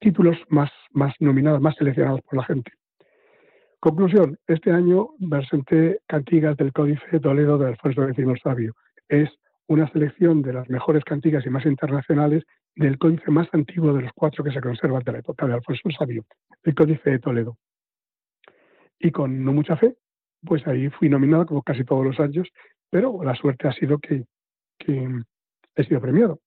[0.00, 2.72] títulos más, más nominados, más seleccionados por la gente.
[3.84, 8.72] Conclusión, este año presenté cantigas del Códice Toledo de Alfonso X el Sabio.
[9.10, 9.28] Es
[9.66, 14.12] una selección de las mejores cantigas y más internacionales del códice más antiguo de los
[14.14, 16.24] cuatro que se conservan de la época de Alfonso el Sabio,
[16.62, 17.58] el Códice de Toledo.
[18.98, 19.94] Y con no mucha fe,
[20.46, 22.48] pues ahí fui nominado como casi todos los años,
[22.88, 24.24] pero la suerte ha sido que,
[24.78, 26.40] he sido premiado.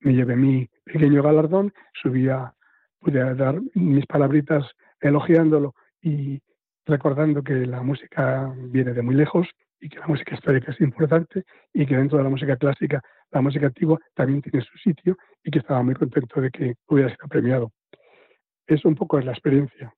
[0.00, 2.52] Me llevé mi pequeño galardón, subía,
[2.98, 4.68] pude dar mis palabritas
[5.00, 6.42] elogiándolo y
[6.88, 9.46] recordando que la música viene de muy lejos
[9.80, 13.42] y que la música histórica es importante y que dentro de la música clásica la
[13.42, 17.28] música antigua también tiene su sitio y que estaba muy contento de que hubiera sido
[17.28, 17.72] premiado.
[18.66, 19.94] Eso un poco es la experiencia.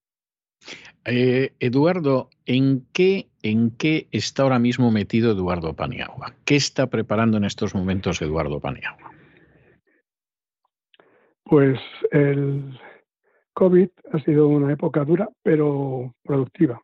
[1.05, 6.35] Eh, Eduardo, ¿en qué, ¿en qué está ahora mismo metido Eduardo Paniagua?
[6.45, 9.11] ¿Qué está preparando en estos momentos Eduardo Paniagua?
[11.45, 11.81] Pues
[12.13, 12.79] el
[13.55, 16.81] COVID ha sido una época dura, pero productiva.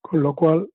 [0.00, 0.68] Con lo cual,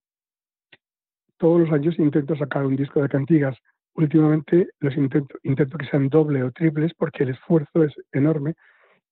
[1.38, 3.58] todos los años intento sacar un disco de cantigas.
[3.96, 8.54] Últimamente los intento, intento que sean doble o triples porque el esfuerzo es enorme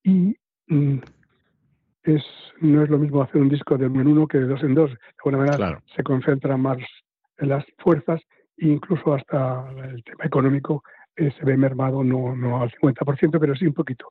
[0.02, 0.36] y
[0.68, 0.98] mm,
[2.04, 2.24] es,
[2.60, 4.74] no es lo mismo hacer un disco de uno en uno que de dos en
[4.74, 4.90] dos.
[4.90, 6.78] De alguna manera se concentran más
[7.38, 8.20] en las fuerzas
[8.56, 10.82] e incluso hasta el tema económico
[11.16, 14.08] eh, se ve mermado, no, no al 50%, pero sí un poquito.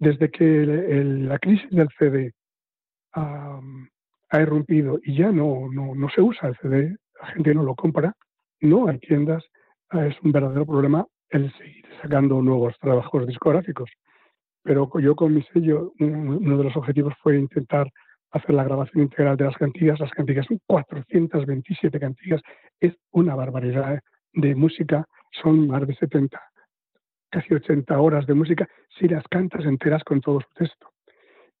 [0.00, 2.32] Desde que la crisis del CD
[3.12, 3.60] ha,
[4.30, 7.74] ha irrumpido y ya no, no, no se usa el CD, la gente no lo
[7.74, 8.14] compra,
[8.60, 9.44] no hay tiendas,
[9.92, 13.90] es un verdadero problema el seguir sacando nuevos trabajos discográficos.
[14.62, 17.90] Pero yo con mi sello, uno de los objetivos fue intentar
[18.32, 19.98] hacer la grabación integral de las cantigas.
[20.00, 22.40] Las cantigas son 427 cantigas,
[22.80, 24.00] es una barbaridad
[24.32, 25.06] de música,
[25.42, 26.40] son más de 70,
[27.30, 28.68] casi 80 horas de música
[28.98, 30.90] si las cantas enteras con todo su texto.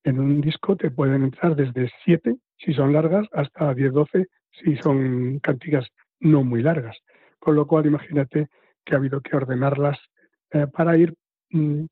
[0.04, 4.76] En un disco te pueden entrar desde 7 si son largas hasta 10, 12 si
[4.76, 5.86] son cantigas
[6.20, 6.96] no muy largas.
[7.38, 8.48] Con lo cual, imagínate
[8.84, 9.98] que ha habido que ordenarlas
[10.52, 11.14] eh, para ir
[11.50, 11.84] mm,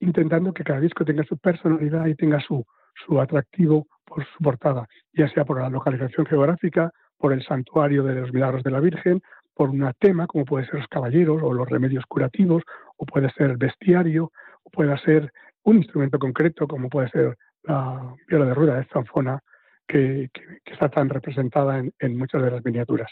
[0.00, 2.64] intentando que cada disco tenga su personalidad y tenga su,
[3.06, 8.14] su atractivo por su portada, ya sea por la localización geográfica, por el santuario de
[8.14, 9.22] los milagros de la Virgen,
[9.54, 12.62] por un tema como puede ser los caballeros o los remedios curativos,
[13.00, 14.30] o puede ser bestiario,
[14.62, 15.32] o puede ser
[15.64, 19.40] un instrumento concreto como puede ser la viola de rueda de zanfona,
[19.88, 23.10] que, que, está tan representada en, en, muchas de las miniaturas.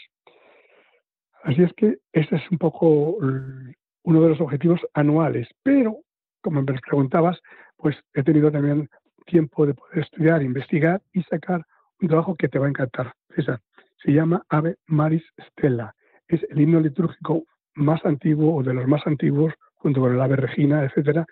[1.43, 5.97] Así es que ese es un poco uno de los objetivos anuales, pero
[6.41, 7.39] como me preguntabas,
[7.75, 8.89] pues he tenido también
[9.25, 11.65] tiempo de poder estudiar, investigar y sacar
[11.99, 13.59] un trabajo que te va a encantar, César.
[14.03, 15.93] Se llama Ave Maris Stella.
[16.27, 20.35] Es el himno litúrgico más antiguo o de los más antiguos, junto con el Ave
[20.35, 21.25] Regina, etcétera,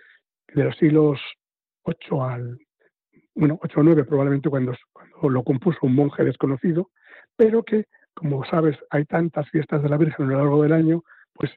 [0.53, 1.19] de los siglos
[1.83, 2.57] 8 al
[3.35, 6.89] bueno, 8 o 9 probablemente cuando, cuando lo compuso un monje desconocido,
[7.35, 7.85] pero que,
[8.15, 11.51] como sabes, hay tantas fiestas de la Virgen a lo largo del año, pues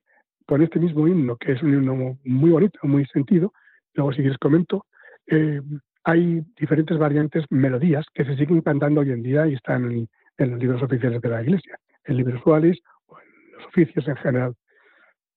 [0.47, 3.53] con este mismo himno, que es un himno muy bonito, muy sentido,
[3.95, 4.85] luego si quieres comento,
[5.27, 5.61] eh,
[6.05, 10.59] hay diferentes variantes, melodías, que se siguen cantando hoy en día y están en, los
[10.59, 14.55] libros oficiales de la Iglesia, en libros usuales o en los oficios en general.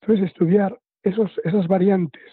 [0.02, 2.24] Entonces, estudiar esos, esas variantes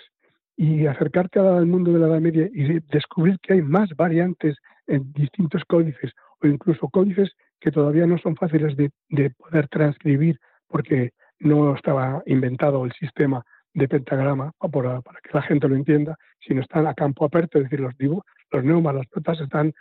[0.57, 4.57] y acercarte al mundo de la Edad Media y descubrir que hay más variantes
[4.87, 6.13] en distintos códices
[6.43, 12.23] o incluso códices que todavía no son fáciles de, de poder transcribir porque no estaba
[12.27, 13.45] inventado el sistema
[13.75, 17.81] de pentagrama para, que la gente lo entienda, sino están a campo aperto, es decir,
[17.81, 19.73] los dibujos, los neumas, las notas están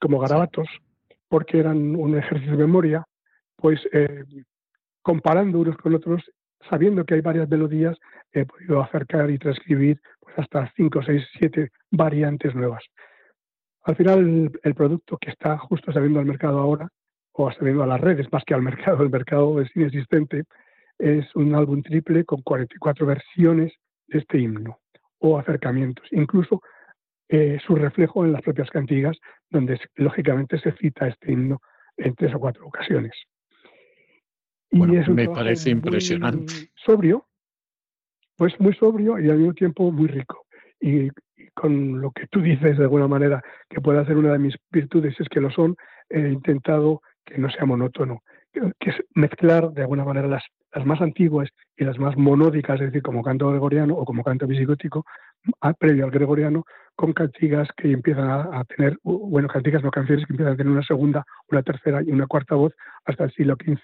[0.00, 0.68] como garabatos,
[1.28, 3.04] porque eran un ejercicio de memoria,
[3.56, 4.24] pues eh,
[5.02, 6.22] comparando unos con otros,
[6.68, 7.96] sabiendo que hay varias melodías,
[8.32, 12.82] he podido acercar y transcribir pues hasta 5, 6, 7 variantes nuevas.
[13.84, 16.88] Al final, el, producto que está justo saliendo al mercado ahora,
[17.32, 20.44] o saliendo a las redes más que al mercado, el mercado es inexistente,
[20.98, 23.72] es un álbum triple con 44 versiones
[24.08, 24.78] de este himno
[25.18, 26.60] o acercamientos, incluso
[27.28, 29.16] eh, su reflejo en las propias cantigas,
[29.48, 31.60] donde lógicamente se cita este himno
[31.96, 33.12] en tres o cuatro ocasiones.
[34.70, 36.70] Y me parece impresionante.
[36.74, 37.26] Sobrio,
[38.36, 40.46] pues muy sobrio y al mismo tiempo muy rico.
[40.80, 41.08] Y,
[41.54, 45.18] con lo que tú dices de alguna manera que puede ser una de mis virtudes
[45.18, 45.76] es que lo son,
[46.08, 50.44] he intentado que no sea monótono, que es mezclar de alguna manera las
[50.74, 54.46] las más antiguas y las más monódicas, es decir, como canto gregoriano o como canto
[54.46, 55.04] visigótico,
[55.78, 56.64] previo al gregoriano,
[56.94, 60.82] con cantigas que empiezan a, tener, bueno, cantigas no canciones que empiezan a tener una
[60.82, 63.80] segunda, una tercera y una cuarta voz hasta el siglo XV.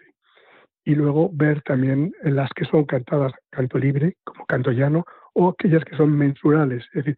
[0.86, 5.84] Y luego ver también las que son cantadas canto libre, como canto llano, o aquellas
[5.84, 7.16] que son mensurales, es decir,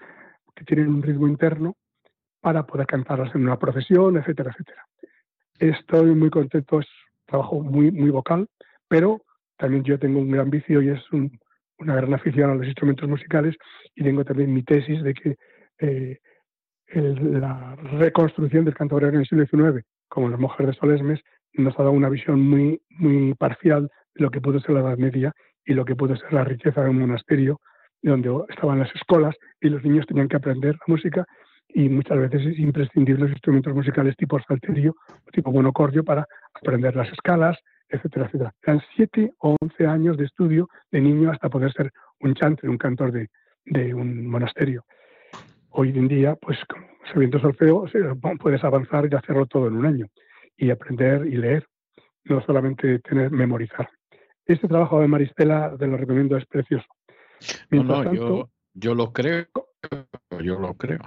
[0.57, 1.77] que tienen un ritmo interno
[2.41, 4.87] para poder cantarlas en una procesión, etcétera, etcétera.
[5.59, 8.49] Estoy muy contento, es un trabajo muy, muy vocal,
[8.89, 9.21] pero
[9.59, 13.55] también yo tengo un gran vicio y es una gran afición a los instrumentos musicales
[13.95, 15.37] y tengo también mi tesis de que
[15.81, 16.19] eh,
[16.95, 21.21] la reconstrucción del canto en el siglo XIX, como las mujeres de Solesmes,
[21.55, 24.99] nos ha dado una visión muy, muy parcial de lo que pudo ser la Edad
[24.99, 25.33] Media
[25.65, 27.61] y lo que pudo ser la riqueza de un monasterio,
[28.03, 31.27] donde estaban las escuelas y los niños tenían que aprender la música
[31.69, 34.95] y muchas veces es imprescindible los instrumentos musicales tipo salterio
[35.27, 38.53] o tipo monocordio para aprender las escalas, etcétera, etcétera.
[38.63, 41.91] Eran siete o once años de estudio de niño hasta poder ser
[42.21, 43.29] un chantre, un cantor de,
[43.67, 44.85] de un monasterio.
[45.71, 46.59] Hoy en día, pues
[47.13, 47.87] sabiendo solfeo,
[48.41, 50.07] puedes avanzar y hacerlo todo en un año
[50.59, 51.67] y aprender y leer,
[52.25, 53.89] no solamente tener memorizar.
[54.45, 56.87] Este trabajo de Maristela te lo recomiendo, es precioso.
[57.71, 59.47] no, yo, yo lo creo,
[60.43, 61.01] yo lo creo.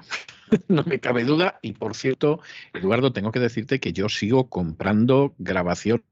[0.68, 1.60] no me cabe duda.
[1.62, 2.40] Y por cierto,
[2.74, 6.06] Eduardo, tengo que decirte que yo sigo comprando grabaciones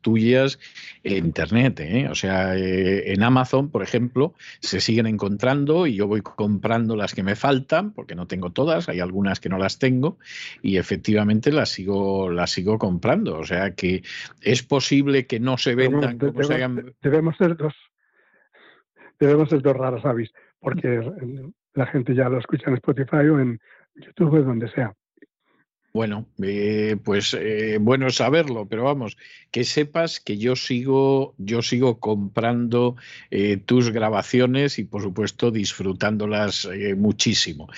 [0.00, 0.58] tuyas
[1.04, 1.80] en internet.
[1.80, 2.08] ¿eh?
[2.10, 7.14] O sea, eh, en Amazon, por ejemplo, se siguen encontrando y yo voy comprando las
[7.14, 10.18] que me faltan, porque no tengo todas, hay algunas que no las tengo,
[10.62, 13.38] y efectivamente las sigo, las sigo comprando.
[13.38, 14.02] O sea que
[14.40, 16.94] es posible que no se vendan como se hagan.
[17.02, 17.74] Debemos ser dos.
[19.18, 21.00] Debemos ser dos raros avis, porque
[21.74, 23.58] la gente ya lo escucha en Spotify o en
[23.94, 24.94] YouTube o donde sea.
[25.94, 29.16] Bueno, eh, pues eh, bueno saberlo, pero vamos,
[29.50, 32.96] que sepas que yo sigo, yo sigo comprando
[33.30, 37.68] eh, tus grabaciones y por supuesto disfrutándolas muchísimo.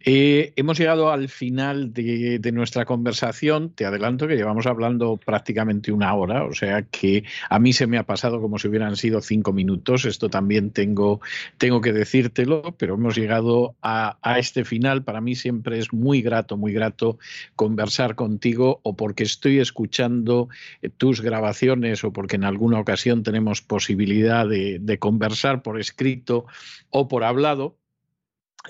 [0.00, 3.70] hemos llegado al final de, de, nuestra conversación.
[3.74, 7.98] Te adelanto que llevamos hablando prácticamente una hora, o sea que a mí se me
[7.98, 10.06] ha pasado como si hubieran sido cinco minutos.
[10.06, 11.20] Esto también tengo,
[11.58, 15.04] tengo que decírtelo, pero hemos llegado a, a este final.
[15.04, 17.18] Para mí siempre es muy grato, muy grato
[17.58, 20.48] conversar contigo o porque estoy escuchando
[20.80, 26.46] eh, tus grabaciones o porque en alguna ocasión tenemos posibilidad de, de conversar por escrito
[26.88, 27.76] o por hablado,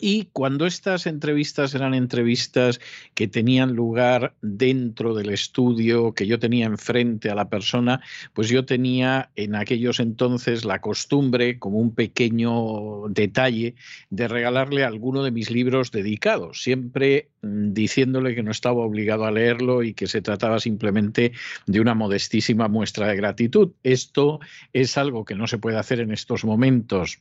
[0.00, 2.80] y cuando estas entrevistas eran entrevistas
[3.14, 8.00] que tenían lugar dentro del estudio, que yo tenía enfrente a la persona,
[8.32, 13.74] pues yo tenía en aquellos entonces la costumbre, como un pequeño detalle,
[14.10, 19.32] de regalarle alguno de mis libros dedicados, siempre mm, diciéndole que no estaba obligado a
[19.32, 21.32] leerlo y que se trataba simplemente
[21.66, 23.72] de una modestísima muestra de gratitud.
[23.82, 24.38] Esto
[24.72, 27.20] es algo que no se puede hacer en estos momentos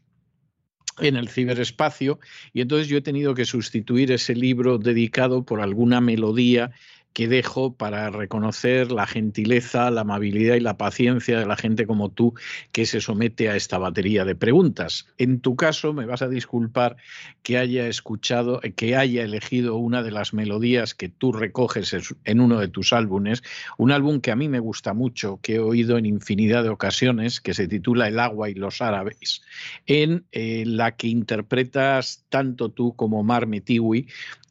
[1.00, 2.20] en el ciberespacio
[2.54, 6.72] y entonces yo he tenido que sustituir ese libro dedicado por alguna melodía
[7.18, 12.10] que dejo para reconocer la gentileza, la amabilidad y la paciencia de la gente como
[12.10, 12.36] tú
[12.72, 15.08] que se somete a esta batería de preguntas.
[15.18, 16.96] En tu caso, me vas a disculpar
[17.42, 22.60] que haya escuchado, que haya elegido una de las melodías que tú recoges en uno
[22.60, 23.42] de tus álbumes,
[23.80, 27.42] un álbum que a mí me gusta mucho, que he oído en infinidad de ocasiones,
[27.42, 29.42] que se titula El agua y los árabes,
[29.88, 34.06] en eh, la que interpretas tanto tú como Mar Metiwi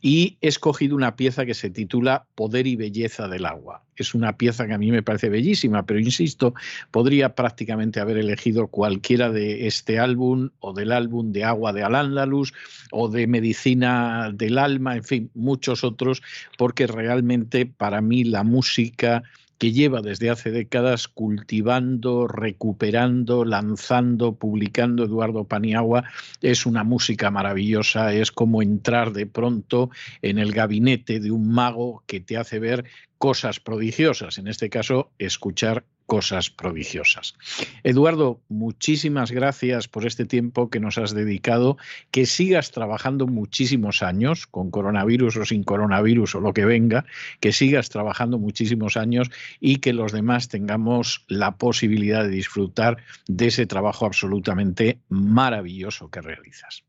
[0.07, 3.83] y he escogido una pieza que se titula Poder y Belleza del Agua.
[3.97, 6.55] Es una pieza que a mí me parece bellísima, pero insisto,
[6.93, 12.55] podría prácticamente haber elegido cualquiera de este álbum o del álbum de Agua de Al-Ándalus
[12.93, 16.23] o de Medicina del Alma, en fin, muchos otros,
[16.57, 19.25] porque realmente para mí la música
[19.59, 26.05] que lleva desde hace décadas cultivando, recuperando, lanzando, publicando Eduardo Paniagua.
[26.43, 29.91] Es una música maravillosa, es como entrar de pronto
[30.23, 32.85] en el gabinete de un mago que te hace ver
[33.19, 37.35] cosas prodigiosas, en este caso escuchar cosas prodigiosas.
[37.83, 41.77] Eduardo, muchísimas gracias por este tiempo que nos has dedicado,
[42.11, 47.05] que sigas trabajando muchísimos años, con coronavirus o sin coronavirus o lo que venga,
[47.41, 49.31] que sigas trabajando muchísimos años
[49.61, 56.21] y que los demás tengamos la posibilidad de disfrutar de ese trabajo absolutamente maravilloso que
[56.21, 56.85] realizas.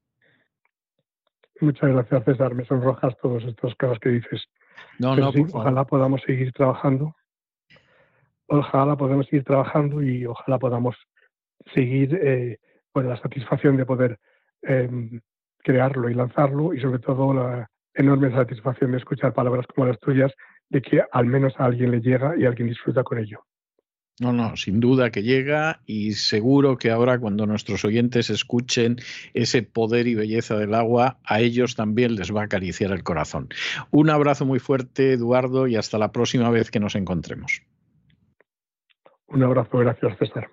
[1.59, 2.53] Muchas gracias, César.
[2.53, 4.43] Me sonrojas todas estas cosas que dices.
[4.99, 7.15] No, no, ojalá podamos seguir trabajando
[8.47, 10.95] ojalá podamos seguir trabajando y ojalá podamos
[11.73, 12.57] seguir eh,
[12.91, 14.19] con la satisfacción de poder
[14.61, 15.19] em,
[15.59, 20.31] crearlo y lanzarlo y sobre todo la enorme satisfacción de escuchar palabras como las tuyas
[20.69, 23.43] de que al menos a alguien le llega y alguien disfruta con ello.
[24.19, 28.97] No, no, sin duda que llega y seguro que ahora cuando nuestros oyentes escuchen
[29.35, 33.49] ese poder y belleza del agua, a ellos también les va a acariciar el corazón.
[33.91, 37.61] Un abrazo muy fuerte, Eduardo, y hasta la próxima vez que nos encontremos.
[39.29, 40.49] Un abrazo, gracias, César.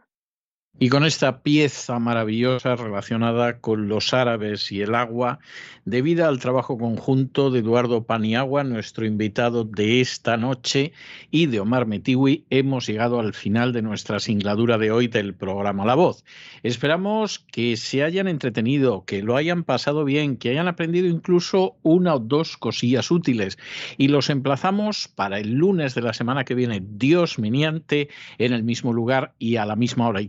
[0.81, 5.39] Y con esta pieza maravillosa relacionada con los árabes y el agua,
[5.85, 10.93] debida al trabajo conjunto de Eduardo Paniagua, nuestro invitado de esta noche,
[11.31, 15.85] y de Omar Metiwi, hemos llegado al final de nuestra singladura de hoy del programa
[15.85, 16.25] La Voz.
[16.65, 22.17] Esperamos que se hayan entretenido, que lo hayan pasado bien, que hayan aprendido incluso una
[22.17, 23.59] o dos cosillas útiles.
[23.97, 28.09] Y los emplazamos para el lunes de la semana que viene, Dios meniante,
[28.39, 30.21] en el mismo lugar y a la misma hora.
[30.21, 30.29] Y